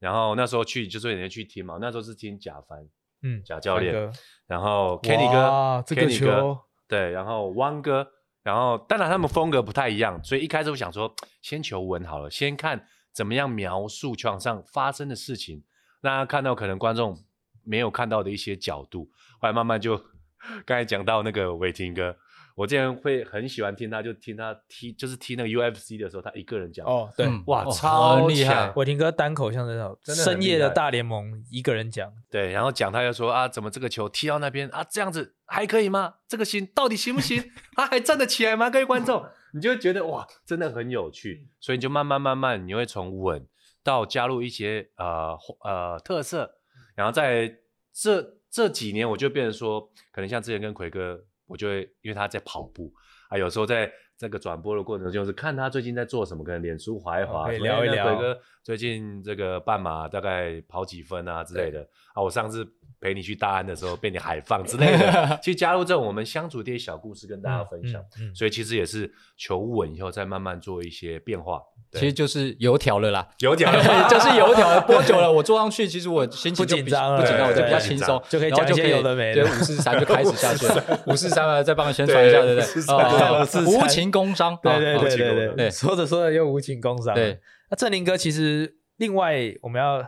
[0.00, 2.84] 然后那时候去就是有人去听嘛，那时候是听贾凡
[3.22, 4.12] 嗯，贾教练
[4.48, 8.06] 然后 Kenny 哥这个，Kenny 哥球，对，然后汪哥，
[8.42, 15.62] 然后当然他们风格不太一样，所以一开始我想说先求稳好了，先看怎么样描述球场上发生的事情，
[16.00, 17.22] 让他看到可能观众
[17.64, 19.96] 没有看到的一些角度，后来慢慢就
[20.66, 22.16] 刚才讲到那个伟霆哥。
[22.54, 36.14] 我之前会很喜欢听他，就听他踢，就是踢那个 UFC 的时候，他一个人讲，哦，对，嗯哇，哦超厉害强伟霆哥单口相声那种真的深夜的大联盟一个人讲，对，然后讲他又说啊，怎么这个球踢到那边啊，这样子还可以吗？
[36.28, 37.42] 这个行到底行不行？
[37.74, 38.68] 他还站得起来吗？
[38.68, 43.46] 各位观众，你就会觉得哇，真的很有趣，所以你就慢慢慢慢，你会从稳
[43.82, 46.58] 到加入一些呃呃特色，
[46.94, 47.58] 然后在
[47.92, 49.80] 这这几年，我就变成说，
[50.12, 52.90] 可能像之前跟奎哥，我就会因为他在跑步
[53.28, 61.80] 啊，有时候在这个转播的过程中，就是看他最近在做什么，可能脸书滑一滑，哦可以聊一聊奎哥最近这个半马大概跑几分啊之类的
[62.14, 62.64] 啊，我上次
[63.00, 68.00] 陪你去大安的时候被你海放之类的， 去加入这种我们相处的一些小故事跟大家分享。
[68.20, 71.60] 嗯，嗯所以其实也是求稳以后再慢慢做一些变化。
[71.94, 73.28] 其实就是油条了啦。
[73.40, 73.70] 油条
[74.08, 82.74] 就是油条 播久了，我坐上去，其实我心情不紧张了不紧张，我就比较轻松，就可以讲一些有的没的对，五四三就开始下去了，五四三啊，再帮我宣传一下，对不对？
[82.74, 87.14] 对哦543无情工伤，对对哦对对对对说着说着又无情工伤。
[87.14, 90.00] 对，那郑林哥其实另外我们要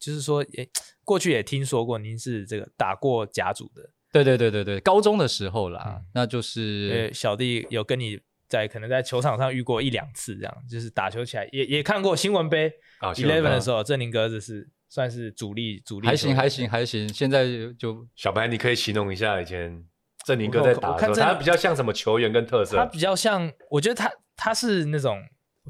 [0.00, 0.68] 就是说，诶，
[1.04, 17.46] 过去也听说过您是这个打过甲组的，对对对对对，高中的时候啦嗯，那就是小弟有跟你在可能在球场上遇过一两次，这样就是打球起来也也看过新闻杯啊 Eleven 的时候，郑林哥这是算是主力主力还行还行还行，现在
[17.78, 19.82] 就小白，你可以形容一下以前
[20.24, 22.76] 郑林哥在打他比较像什么球员跟特色？
[22.76, 25.22] 他比较像，我觉得他他是那种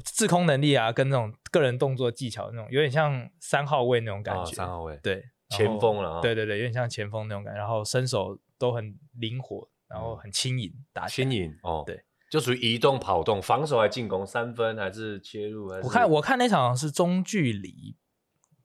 [0.03, 4.55] 自控能力啊，跟那种个人动作技巧那种，有点像三号位那种感啊觉。
[4.55, 15.69] 三号位，对，前锋了啊对对对，有点像前锋那种感觉，然后身手都很灵活，然后很轻盈，打轻盈哦，对，就属于移动跑动，防守还进攻，三分还是切入？
[15.69, 17.95] 还是我看我看那场是中距离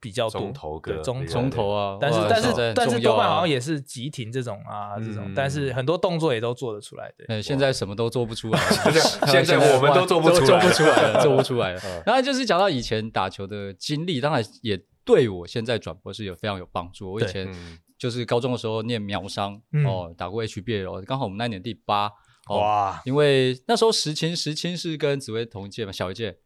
[0.00, 7.24] 比较多，中投哥对中中投啊，但是但是但是多半好像也是急停这种啊，这种嗯，但是很多动作也都做得出来的。
[7.28, 8.60] 嗯，现在什么都做不出来
[9.26, 12.02] 现在我们都做不出来做不出来了，做不出来了嗯。
[12.06, 17.12] 然后就是讲到以前打球的经历，当然也对我现在转播是有非常有帮助。
[17.12, 17.78] 我以前嗯。
[17.98, 19.84] 就是高中的时候念苗商嗯。
[19.84, 22.06] 哦，打过 HBL，刚好我们那年第八
[22.48, 26.38] 哦，哇，因为那时候石青石青是跟紫薇同一届嘛，小一届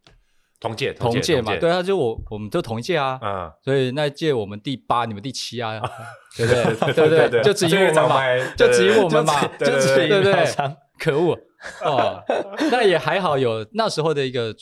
[0.62, 5.80] 同届同届嘛，对，啊，就我我们就同一届啊，嗯，所以那一届我们第八，你们第七啊，
[6.38, 6.64] 对不对？
[6.94, 7.42] 对对不对？
[7.42, 9.80] 就只赢最我们嘛就只赢我们嘛，对对对。
[9.80, 10.76] 就只对对？
[11.00, 11.36] 可恶。
[11.84, 12.22] 哦，
[12.70, 14.54] 那也还好有那时候的一个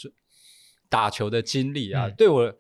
[0.89, 2.15] 打球的经历啊，嗯。
[2.17, 2.51] 对我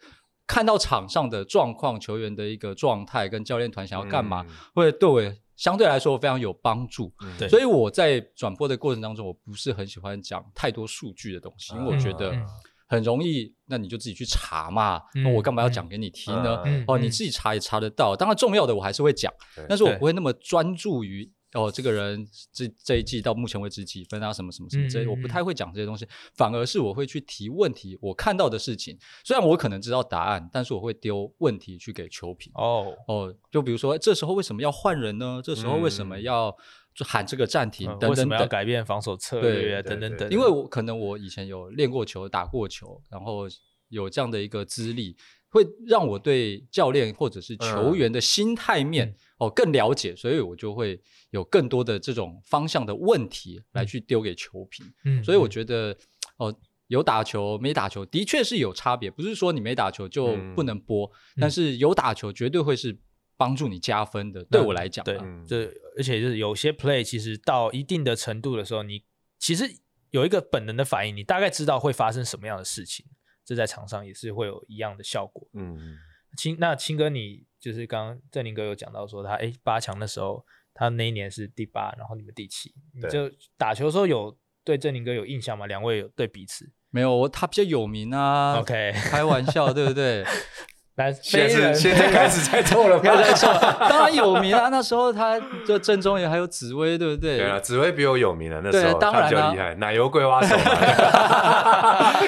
[0.46, 4.54] 看到场上的状况、球员的一个状态跟教练团想要干嘛，嗯。
[4.74, 5.22] 会对我
[5.56, 7.10] 相对来说非常有帮助。
[7.22, 7.48] 嗯。
[7.48, 12.46] 所以我在转播的过程当中，我不是很喜欢讲太多数据的东西，因为我觉得嗯
[12.90, 16.60] 很容易，那你就自己去查嘛，嗯那我干嘛要讲给你听呢？
[16.66, 18.16] 嗯哦，你自己查也查得到。
[18.16, 19.32] 当然重要的我还是会讲，
[19.68, 26.04] 但是我不会那么专注于哦，这个人这这一季到目前为止几分啊，什么什么什么这些，我不太会讲这些东西。
[26.34, 32.52] 反而是我会去提问题，我看到的事情，虽然我可能知道答案，但是我会丢问题去给球评。
[32.56, 35.40] 哦，哦，就比如说这时候为什么要换人呢？
[35.44, 36.56] 这时候为什么要
[36.94, 38.48] 就喊这个暂停嗯为什么要等等等。
[38.48, 40.30] 改变防守策略啊对对等等等？
[40.30, 43.48] 因为我可能我以前有练过球、打过球，然后
[43.88, 45.16] 有这样的一个资历，
[45.48, 51.00] 会让我对教练或者是球员的心态面、嗯哦更了解，所以我就会
[51.30, 54.84] 有更多的这种方向的问题来去丢给球评。
[55.04, 55.96] 嗯所以我觉得
[56.36, 56.54] 哦，
[56.88, 61.06] 有打球没打球的确是有差别，不是说你没打球就不能播，
[61.36, 62.96] 嗯但是有打球绝对会是
[63.40, 64.44] 帮助你加分的。
[64.44, 65.18] 对我来讲对，
[65.48, 65.64] 这
[65.96, 69.02] 而且就是有些 play 其实到一定的程度的时候，你
[69.38, 69.64] 其实
[70.10, 73.06] 有一个本能的反应，你大概知道会发生什么样的事情，
[73.42, 75.48] 这在场上也是会有一样的效果。
[75.54, 75.96] 嗯，
[76.36, 85.66] 青那青哥，你就是刚刚郑宁哥有讲到说他哎八强的时候，他那一年是第八，然后你们第七，你就打球的时候有对郑宁哥有印象吗？
[85.66, 86.70] 两位有对彼此？
[86.90, 88.58] 没有，我他比较有名啊。
[88.58, 90.24] OK，开玩笑，对不对？
[91.22, 93.46] 现在现在开始在 做了，开始在凑，
[93.88, 94.68] 当然有名啊。
[94.70, 97.38] 那时候他就正中也还有紫薇，对不对？
[97.38, 98.60] 对啊，紫薇比我有名了。
[98.64, 100.64] 那时候当然厉害，奶油桂花手嘛。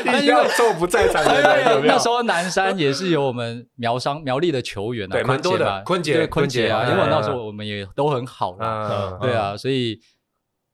[0.04, 1.22] 那因为凑不在场，
[1.84, 5.82] 那时候南山也是有我们苗商苗栗的球员啊，对，蛮多的。
[5.84, 9.98] 坤杰，坤杰啊，因为那时候我们也都很好嘛，对啊，所以。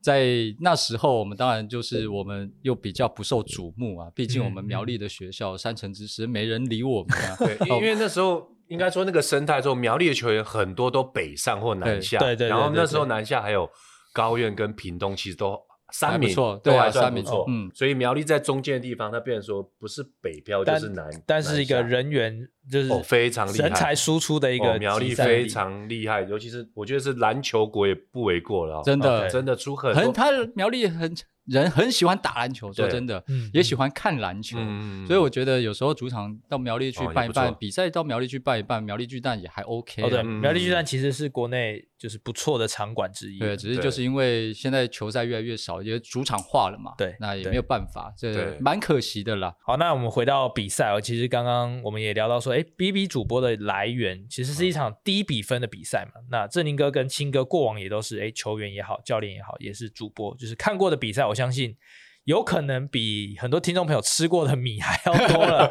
[0.00, 0.26] 在
[0.60, 7.36] 那时候，我们当然就是我们又比较不受瞩目啊，毕竟我们苗栗的学校山城之师没人理我们啊。
[7.38, 12.48] 对，因 为那时候应该说那个生态之后，苗栗的球员很多都北上或南下，对对。
[12.48, 13.68] 然后那时候南下还有
[14.12, 15.58] 高院跟屏东，其实都。
[15.90, 31.14] 三名错，对啊，三名错，嗯，所以苗栗在中间的地方，它变成说不是北漂就是南，但是一个人员就是非常厉害，人才输出的一个苗栗非常厉害，尤其是我觉得是篮球国也不为过了，真的真的出很多，他苗栗很。
[31.48, 34.58] 人很喜欢打篮球，说真的，也喜欢看篮球，
[35.06, 40.02] 所以我觉得有时候主场到苗栗去办一办比赛，到苗栗去办一办，苗栗巨蛋也还 OK。
[40.02, 43.38] 哦，对，苗栗巨蛋其实是国内就是不错的场馆之一。
[43.38, 46.92] 对，只是就是因为现在球赛越来越少，因为主场化了嘛。
[46.98, 49.54] 对，那也没有办法，这蛮可惜的啦。
[49.64, 56.20] 好，那我们回到比赛哦，其实刚刚我们也聊到说，哎，B B 主播的来源其实是一场低比分的比赛嘛。
[56.30, 61.76] 那振宁哥跟青哥过往也都是，哎，球员也好，教练也好，也是主播，就是看过的比赛，我相信
[62.24, 65.70] 有可能比很多听众朋友吃过的米还要多了。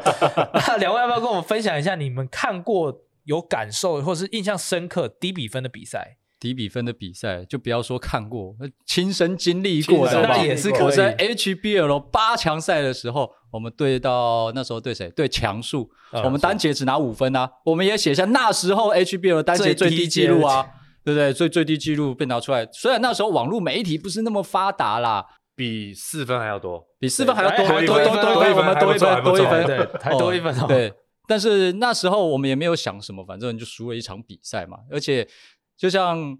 [0.66, 6.16] 那两位要不要跟我们分享一下你们看过有感受或是印象深刻低比分的比赛？
[6.40, 8.56] 低比分的比赛就不要说看过，
[8.86, 10.82] 亲身经历过的那也是可以。
[10.82, 15.10] 我在 HBL 八强赛的时候，我们对到那时候对谁？
[15.10, 17.50] 对强树，嗯、我们单节只拿五分啊。
[17.64, 20.70] 我们也写下那时候 HBL 单节最低纪录啊。
[21.04, 21.32] 对不对？
[21.32, 25.24] 最最低记录被拿出来，虽然那时候网络媒体不是那么发达啦，
[25.58, 30.54] 比四分还要多，比四分还要多，多多多多一分，多一分，多一分，对， 还多一分。
[30.68, 30.92] 对，
[31.26, 35.28] 但是那时候我们也没有想什么，反正就输了一场比赛嘛，而且
[35.76, 36.38] 就像。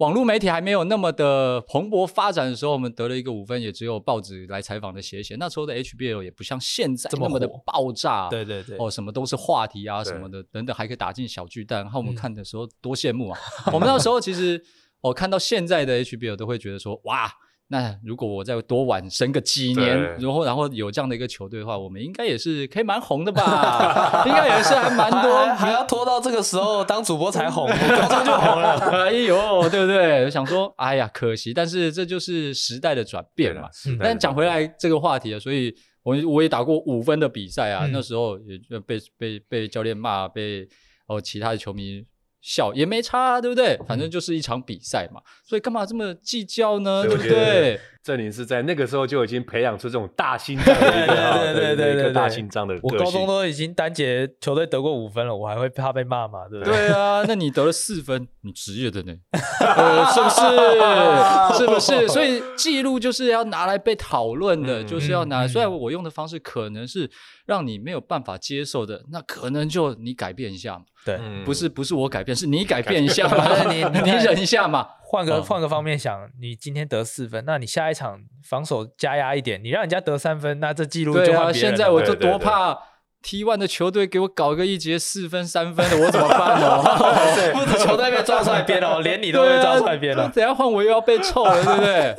[0.00, 5.36] 网络媒体还没有那么的蓬勃发展的时候，我们得了一个五分，也只有报纸来采访的写写。
[5.38, 11.82] 那时候的 HBL 也不像现在那么的爆炸，对对对，哦，什么都是话题啊什么的，等等，还可以打进小巨蛋。
[11.82, 13.38] 然后我们看的时候多羡慕啊！
[13.74, 14.64] 我们那时候其实，
[15.02, 17.30] 我看到现在的 HBL 都会觉得说，哇。
[17.72, 24.24] 那如果我再多晚生个几年，然后然后有这样的一个球队的话，我们应该也是可以蛮红的吧？
[24.26, 28.76] 应该也是还蛮多，还要拖到这个时候当主播才红，马上就红了。
[29.06, 30.24] 哎呦，对不对？
[30.24, 33.68] 我想说，哎呀，可惜，但是这就是时代的转变嘛。
[34.00, 40.68] 但讲回来这个话题啊，所以我我也打过五分的比赛啊，那时候也就被被被教练骂，被
[41.06, 42.04] 哦其他的球迷。
[42.40, 43.76] 小也没差啊，对不对？
[43.86, 47.02] 反正就是一场比赛嘛，所以干嘛这么计较呢？
[47.04, 47.80] 对不对？
[48.02, 51.14] 振宁是在那个时候就已经培养出这种大心脏的一个，
[51.52, 52.74] 对对对对对，大心脏的。
[52.82, 56.48] 我高中都已经单节球队得过五分了，我还会怕被骂吗？
[56.48, 56.74] 对不对？
[56.74, 59.12] 对啊， 那你得了四分，你职业的呢？
[59.60, 61.58] 呃，是不是？
[61.58, 62.08] 是不是？
[62.08, 65.48] 所以记录就是要拿来被讨论的，就是要拿来。
[65.48, 67.10] 虽然我用的方式可能是
[67.46, 70.84] 让你没有办法接受的，那可能就你改变一下嘛。
[71.04, 73.64] 对，不是不是我改变，是你改变一下嘛？
[73.72, 74.86] 你你忍一下嘛？
[75.10, 81.42] 换个换个方面想，你今天得四分，那你下一场防守加压一点，你让人家得三分，那这记录就换别人了。
[81.44, 82.78] 对啊，现在我就多怕
[83.20, 86.80] T one 的球队给我搞个一节四分三分的，我怎么办呢？
[87.52, 90.30] 不止球队被抓出来编了，连你都被抓出来编了。
[90.32, 92.14] 等下换我又要被臭了，对不对？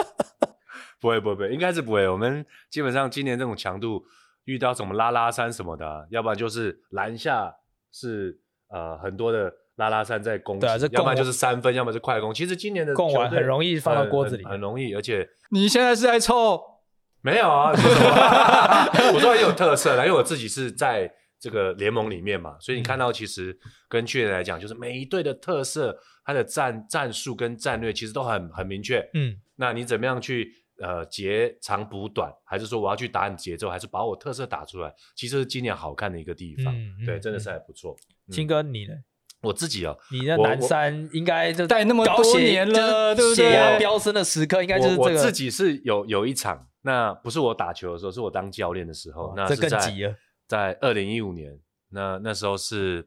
[1.00, 2.06] 不会不会不会，应该是不会。
[2.10, 4.04] 我们基本上今年这种强度，
[4.44, 7.56] 遇到什么拉拉山什么的，要不然就是篮下
[7.89, 8.38] 是
[8.68, 9.50] 呃很多的。
[9.76, 12.34] 拉拉山在攻击，啊、要么就是三分，要么是快攻。
[12.34, 14.94] 其实今年的攻完很容易放到锅子里很，很容易。
[14.94, 16.62] 而且你现在是在凑？
[17.24, 17.70] 没有啊，
[19.14, 23.56] 我说很有特色啦，因为我自己是在这个联盟里面嘛，所以你看到其实
[23.88, 25.96] 跟去年来讲，就是每一队的特色，
[26.26, 29.08] 它的战战术跟战略其实都很很明确。
[29.14, 34.92] 嗯，那你怎么样去呃截长补短，还是说我要去打你节奏，还是把我特色打出来？
[35.16, 36.76] 其实是今年好看的一个地方。
[36.76, 37.96] 嗯、对，真的是还不错。
[38.32, 38.94] 青哥，你呢？
[39.42, 43.50] 我自己哦，你的南山应该就带那么多年了，对不对？
[43.50, 45.02] 血压飙升的时刻应该就是这个。
[45.02, 49.34] 我自己是有有一场，那不是我打球的时候，是我当教练的时候。
[49.36, 50.16] 那这更急了。
[50.48, 53.04] 在二零一五年，那那时候是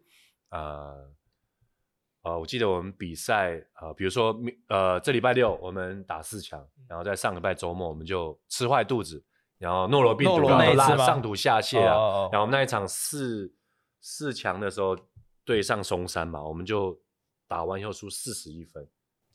[0.51, 1.09] 呃
[2.25, 4.37] 呃，我记得我们比赛呃，比如说
[4.69, 9.25] 呃，这礼拜六我们打四强，然后在上礼拜周末我们就吃坏肚子，
[9.59, 13.55] 然后诺罗病毒然后拉上吐下泻啊，然后我们那一场四
[14.01, 14.99] 四强的时候。
[15.45, 16.99] 对上松山嘛，我们就
[17.47, 18.87] 打完以后输四十一分，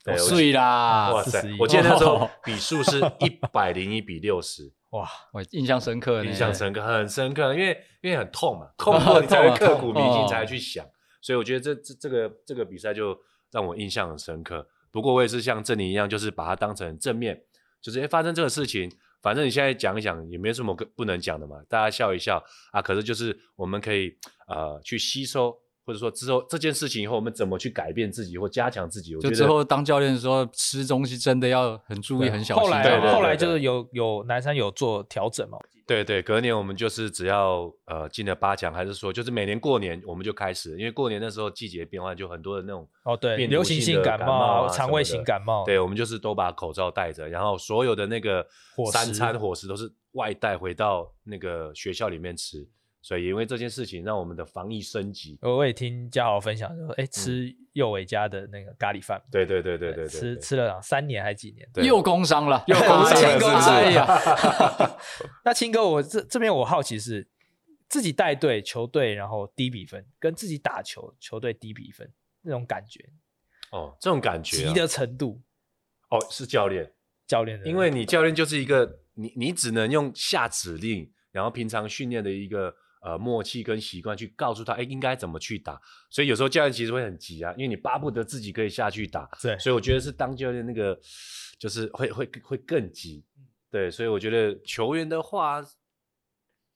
[0.03, 1.13] 对，碎啦！
[1.13, 1.47] 哇塞！
[1.59, 10.85] 我记得那时候比数是 一百零一比六十，哇，我印象深刻，印象深刻，很深刻，因为因为很痛嘛，痛 过你才会刻骨铭心，才会去想，
[11.21, 13.17] 所以我觉得这这这个这个比赛就
[13.51, 14.67] 让我印象很深刻。
[14.91, 17.39] 不过我也是像郑宁一样，就是把它当成正面，
[17.79, 18.91] 就是哎，发生这个事情，
[19.21, 22.81] 反正你现在讲一讲也没什么不能讲的嘛，大家笑一笑啊。
[22.81, 25.55] 可是就是我们可以呃去吸收，
[25.89, 29.15] 或者说之后这件事情以后我们怎么去改变自己或加强自己。
[29.15, 32.63] 我觉得就之后当教练的时候吃东西真的要很注意、很小心。
[32.63, 35.57] 后来后来就是有有南山有做调整嘛。
[35.87, 48.45] 对对，隔年我们就是只要呃进了八强，还是说就是每年过年我们就开始，因为过年那时候季节变换，就很多的那种哦对，流行性感冒、肠胃型感冒，对，我们就是都把口罩戴着，然后所有的那个
[48.91, 52.69] 三餐伙食都是外带回到那个学校里面吃。
[53.01, 55.39] 所以因为这件事情，让我们的防疫升级。
[55.41, 59.21] 我也听嘉豪分享说，哎，吃佑伟家的那个咖喱饭。
[59.31, 61.67] 对对对对对，吃吃了三年还几年？
[61.85, 63.21] 又工伤了，又工伤
[63.93, 64.99] 了。
[65.45, 67.25] 那青哥，我这这边我好奇是
[67.87, 72.99] 自己带队球队，然后低比分，跟自己打球球队低比分那种感觉。
[73.71, 75.41] 哦，这种感觉急的程度。
[76.09, 76.91] 哦，是教练，
[77.25, 82.75] 教练，因为你教练就是一个你你只能用下指令，然后平常训练的一个。
[82.99, 85.79] 呃，默契跟习惯去告诉他，哎，应该怎么去打。
[86.09, 89.29] 所以有时候教练其实会很急啊，因为你巴不得自己可以下去打。
[89.41, 90.99] 对，所以我觉得是当教练那个，
[91.57, 93.23] 就是会会会更急。
[93.71, 95.63] 对，所以我觉得球员的话，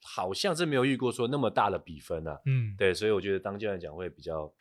[0.01, 2.39] 好像是没有遇过说那么大的比分啊。
[2.45, 4.53] 嗯，对，所以我觉得当教练讲会比较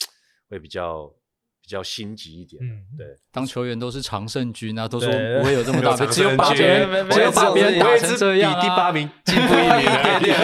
[0.48, 1.14] 会比较。
[1.62, 10.36] 比较心急一点，嗯，对，当球员都是常胜军啊，都说不会有这么大， 只有把别人，只有把别人打成这样，比第八名 进步一点点。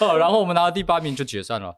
[0.00, 1.74] 哦， 然后我们拿到第八名就解散了，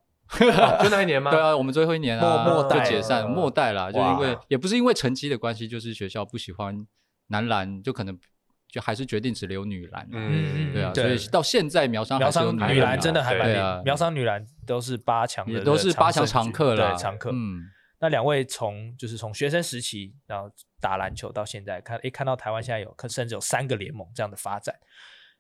[0.82, 1.30] 就那一年吗？
[1.30, 6.84] 对啊，我们最后一年啊，末代解散，末代了，就因为也不是因为成绩的关系，就是学校不喜欢
[7.28, 8.18] 男篮，就可能
[8.68, 17.70] 就还是决定只留女篮，嗯，对啊，所以到现在苗商苗商女篮真的还蛮厉害，苗商女篮都是八强，也都是八强常客了，常客，嗯。
[18.06, 20.48] 那两位从就是从学生时期，然后
[20.80, 24.72] 打篮球到现在看，诶，看到台湾现在有甚至有三个联盟这样的发展，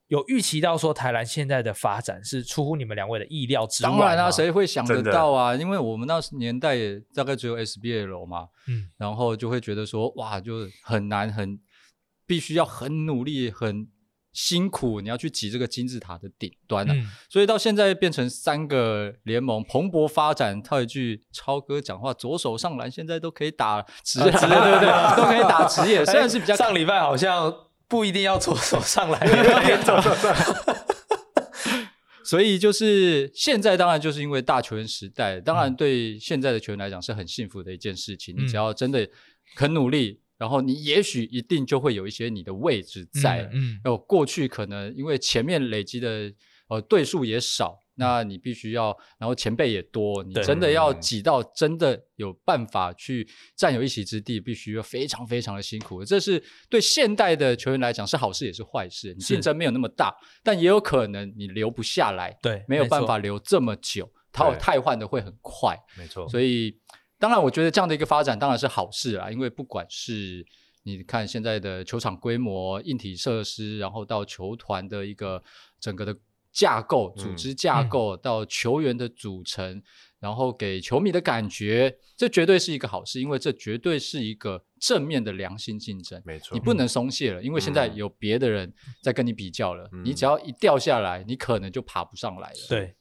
[0.08, 3.90] 有预期到说台篮现在的发展是出乎你们两位的意料之外？
[3.90, 5.54] 当然啊，谁会想得到啊？
[5.54, 11.60] 因为我们那年代也大概只有 SBL 嘛，嗯，然后就会觉得说，哇，就很难，很
[12.26, 13.88] 必须要很努力，很。
[14.36, 16.92] 辛苦，你要去挤这个金字塔的顶端啊！
[16.94, 20.62] 嗯、所以到现在变成三个联盟蓬勃发展。
[20.62, 26.04] 套一句超哥讲话，左手上篮现在都可以打职业，对不对， 都可以打职业。
[26.04, 27.50] 虽然是比较上礼拜好像
[27.88, 29.26] 不一定要左手上篮，
[29.82, 30.36] 左手上。
[32.22, 38.36] 所以就是现在，当然就是因为大球员时代，当然对现在的球员来讲是很幸福的一件事情。
[38.36, 39.08] 嗯、你只要真的
[39.56, 40.20] 肯努力。
[40.38, 46.32] 然后你也许一定就会有一些你的位置在，嗯，哦、嗯，过去可能因为前面累积的
[46.68, 53.26] 呃对数也少，那你必须要，然后前辈也多，你真的要挤到真的有办法去
[53.56, 56.04] 占有一席之地，必须要非常非常的辛苦。
[56.04, 66.78] 这是对现代的球员来讲是好事也是坏事，你竞争没有那么大，但也有可能你留不下来，对，没有办法留这么久，淘汰换的会很快，没错，所以。
[67.18, 70.44] 当然，我觉得这样的一个发展当然是好事啊，因为不管是
[70.82, 75.42] 你看现在的球场规模、硬体设施，然后到球团的一个
[75.80, 76.14] 整个的
[76.52, 79.82] 架构、组织架构，到球员的组成，
[80.20, 86.20] 然后给球迷的感觉，这绝对是一个好事，因为这绝对是一个正面的良性竞争。
[86.24, 92.58] 没错，你不能松懈了，因为现在有别的人在跟你比较了，你只要一掉下来，你可能就爬不上来了。
[92.68, 92.94] 对。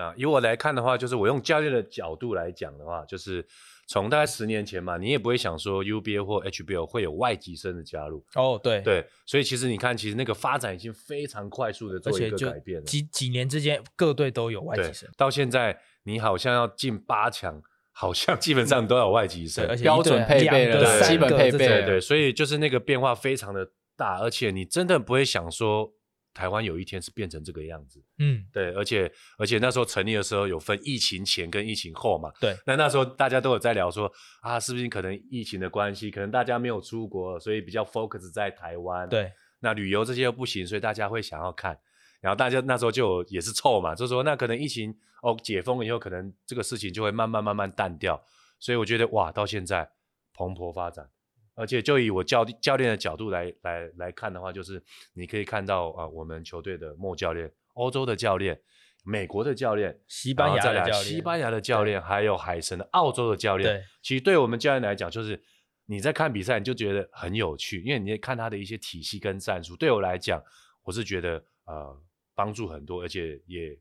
[0.00, 3.44] 啊，以我来看的话，就是我用教练的角度来讲的话，就是
[3.88, 8.24] 从大概十年前嘛，你也不会想说 UBA 或 HBO 会有外籍生的加入。
[8.34, 12.84] 哦，对对，所以其实你看，其实那个发展已经非常快速的做一个改变了。
[12.84, 15.08] 几几年之间，各队都有外籍生。
[15.16, 17.60] 到现在，你好像要进八强，
[17.92, 21.58] 好像基本上都有外籍生，而且标准配备了，基本配备。
[21.58, 25.92] 对对，所以就是那个变化非常的大，而且你真的不会想说。
[26.38, 34.08] 台湾有一天是变成这个样子，嗯，对，而且而且那时候成立的时候有分疫情前跟疫情后嘛，对，那那时候大家都有在聊说
[34.40, 41.76] 啊，是不是可能疫情的关系，可能大家没有出国，所以比较 focus 在台湾，对，那旅游这些又不行，所以大家会想要看，
[42.20, 48.24] 然后大家那时候就也是凑嘛，就说那可能疫情哦解封以后，可能这个事情就会慢慢慢慢淡掉，
[48.60, 49.90] 所以我觉得哇，到现在
[50.32, 51.10] 蓬勃发展。
[51.58, 54.80] 而且就以我教教练的角度来来来看的话，就是
[55.12, 58.60] 你可以看到啊，我们球队的莫教练、欧洲的教练
[59.04, 63.74] 美国的教练，西班牙的教练，西班牙的教练，还有海神的澳洲的教练。
[63.74, 65.42] 对，其实对我们教练来讲，就是
[65.86, 69.76] 你在看比赛，你就觉得很有趣，因为你看他的一些体系跟战术。
[69.76, 70.42] 对我来讲，
[70.84, 72.00] 我是觉得呃
[72.34, 73.76] 帮助很多，而且也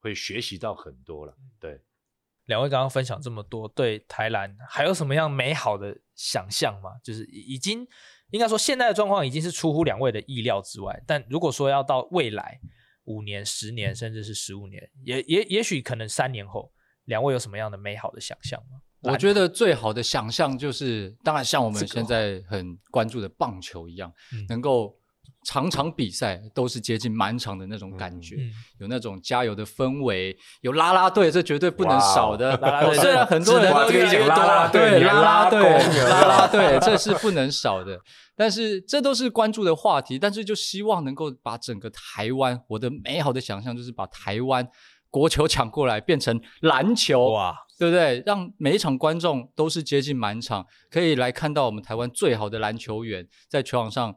[0.00, 1.34] 会学习到很多了。
[1.58, 1.80] 对，
[2.46, 6.90] 两位刚刚分享这么多，对台篮还有什么样美好的想象吗？
[7.02, 7.86] 就是已经
[8.30, 12.60] 应该说现在的状况已经是出乎两位的意料之外，但如果说要到未来。
[13.06, 16.72] 五年、十年，甚至是十五年，也也也许可能三年后，
[17.04, 18.80] 两位有什么样的美好的想象吗？
[19.12, 24.98] 我觉得最好的想象就是，当然像我们现在很关注的棒球一样，这个、能够
[25.44, 32.56] 场场比赛都是接近满场的那种感觉，嗯、有那种加油的氛围，有啦啦队，这绝对不能少的。
[32.56, 38.00] 啦啦队虽然很多人都越来越多了，对啦啦队，啦啦队， 这是不能少的。
[38.36, 44.66] 但是这都是关注的话题，但是就希望能够把整个台湾，我的美好的想象就是把台湾
[45.08, 48.20] 国球抢过来变成篮球，哇，对不对？
[48.26, 54.12] 让每一场观众都是接近满场，可以来看到我们台湾最好的篮球员在球场上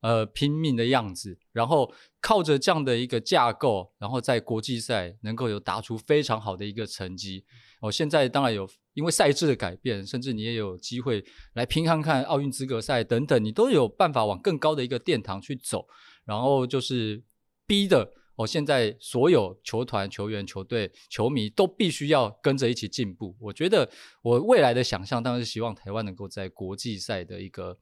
[0.00, 7.44] 呃拼命的样子，然后靠着这样的一个架构，然后在国际赛能够有打出非常好的一个成绩。
[7.80, 8.68] 哦，现在当然有。
[8.94, 11.24] 因为赛制的改变，甚至你也有机会
[11.54, 15.86] 来拼看看奥运资格赛等等，你都有办法往更高的一个殿堂去走。
[16.24, 17.22] 然后就是
[17.68, 23.36] 逼的，我、现在所有球团、球员、球队、球迷都必须要跟着一起进步。
[23.38, 23.88] 我觉得
[24.22, 27.78] 我未来的想象当然是希望台湾能够在国际赛的一个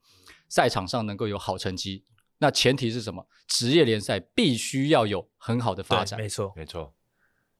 [0.49, 2.03] 赛场上能够有好成绩。
[2.39, 3.27] 那前提是什么？
[3.47, 6.19] 职业联赛必须要有很好的发展。
[6.19, 6.93] 没错，没错。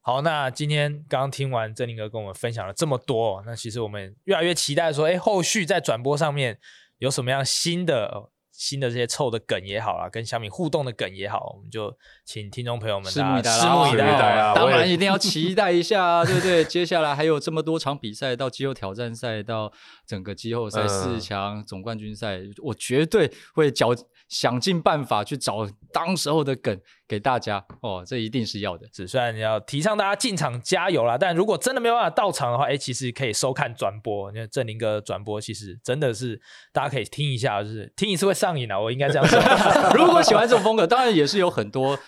[0.01, 6.59] 好，那今天刚刚听完振林哥跟我们分享了这么多，那其实我们越来越期待说，哎，后续在转播上面
[6.97, 8.29] 有什么样新的、
[8.59, 11.95] 新的这些臭的梗也好啊，跟小米互动的梗也好，我们就
[12.25, 14.53] 请听众朋友们拭目以待，拭目以待啊！
[14.53, 16.65] 当然一定要期待一下啊， 对不对？
[16.65, 19.71] 接下来还有这么多场比赛，到季后挑战赛，到
[20.05, 23.95] 整个季后赛四强、总冠军赛，我绝对会找。
[24.29, 28.87] 想尽办法去找当时候的梗给大家哦，这一定是要的。
[28.93, 34.31] 只算要提倡大家进场加油啦，但如果真的没有办法到场的话，哎，其实可以收看转播。
[34.31, 36.39] 因为振林哥转播其实真的是
[36.71, 39.39] 大家可以听一下，就是听一次会上瘾啊，我应该这样说。
[39.97, 41.99] 如果喜欢这种风格，当然也是有很多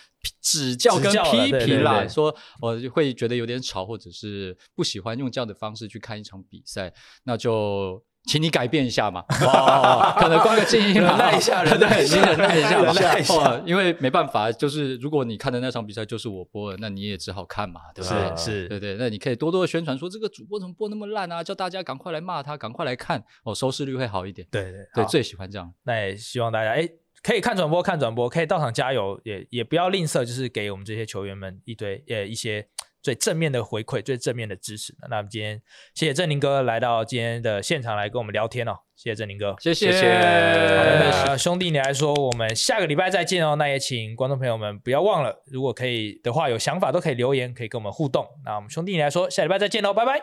[0.42, 8.04] 指教跟批评啦，说我会觉得有点吵，或者是不喜欢用这样的方式去看一场比赛，那就。
[8.26, 18.38] 请你改变一下嘛，哦、 可能关个静音，忍耐一下，忍耐一下嘛，忍耐一下，因为没办法，就是如果你看的那场比赛就是我播的，那你也只好看嘛，对吧对？
[18.38, 24.47] 是是，对对，那你可以多多的宣传说这个主播怎么播那么烂啊，叫大家赶快来骂他，赶快来看，哦，收视率会好一点。
[24.51, 25.74] 对对对，最喜欢这样。
[25.84, 26.88] 那也希望大家哎，
[27.24, 32.67] 可以看转播看转播，可以到场加油，也也不要吝啬，就是给我们这些球员们一堆呃一些。
[33.02, 34.95] 最正面的回馈，最正面的支持。
[35.10, 35.62] 那我们今天
[35.95, 39.91] 谢谢振林哥来到今天的现场来跟我们聊天哦，谢谢振林哥，谢谢。
[39.91, 40.08] 谢谢。
[40.08, 43.56] 那兄弟你来说，我们下个礼拜再见哦。
[43.56, 48.28] 那也请观众朋友们不要忘了，如果可以的话，有想法都可以留言，可以跟我们互动。
[48.45, 50.20] 那我们兄弟你来说，下礼拜再见喽，拜拜，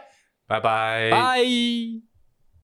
[0.47, 2.08] 拜拜，拜。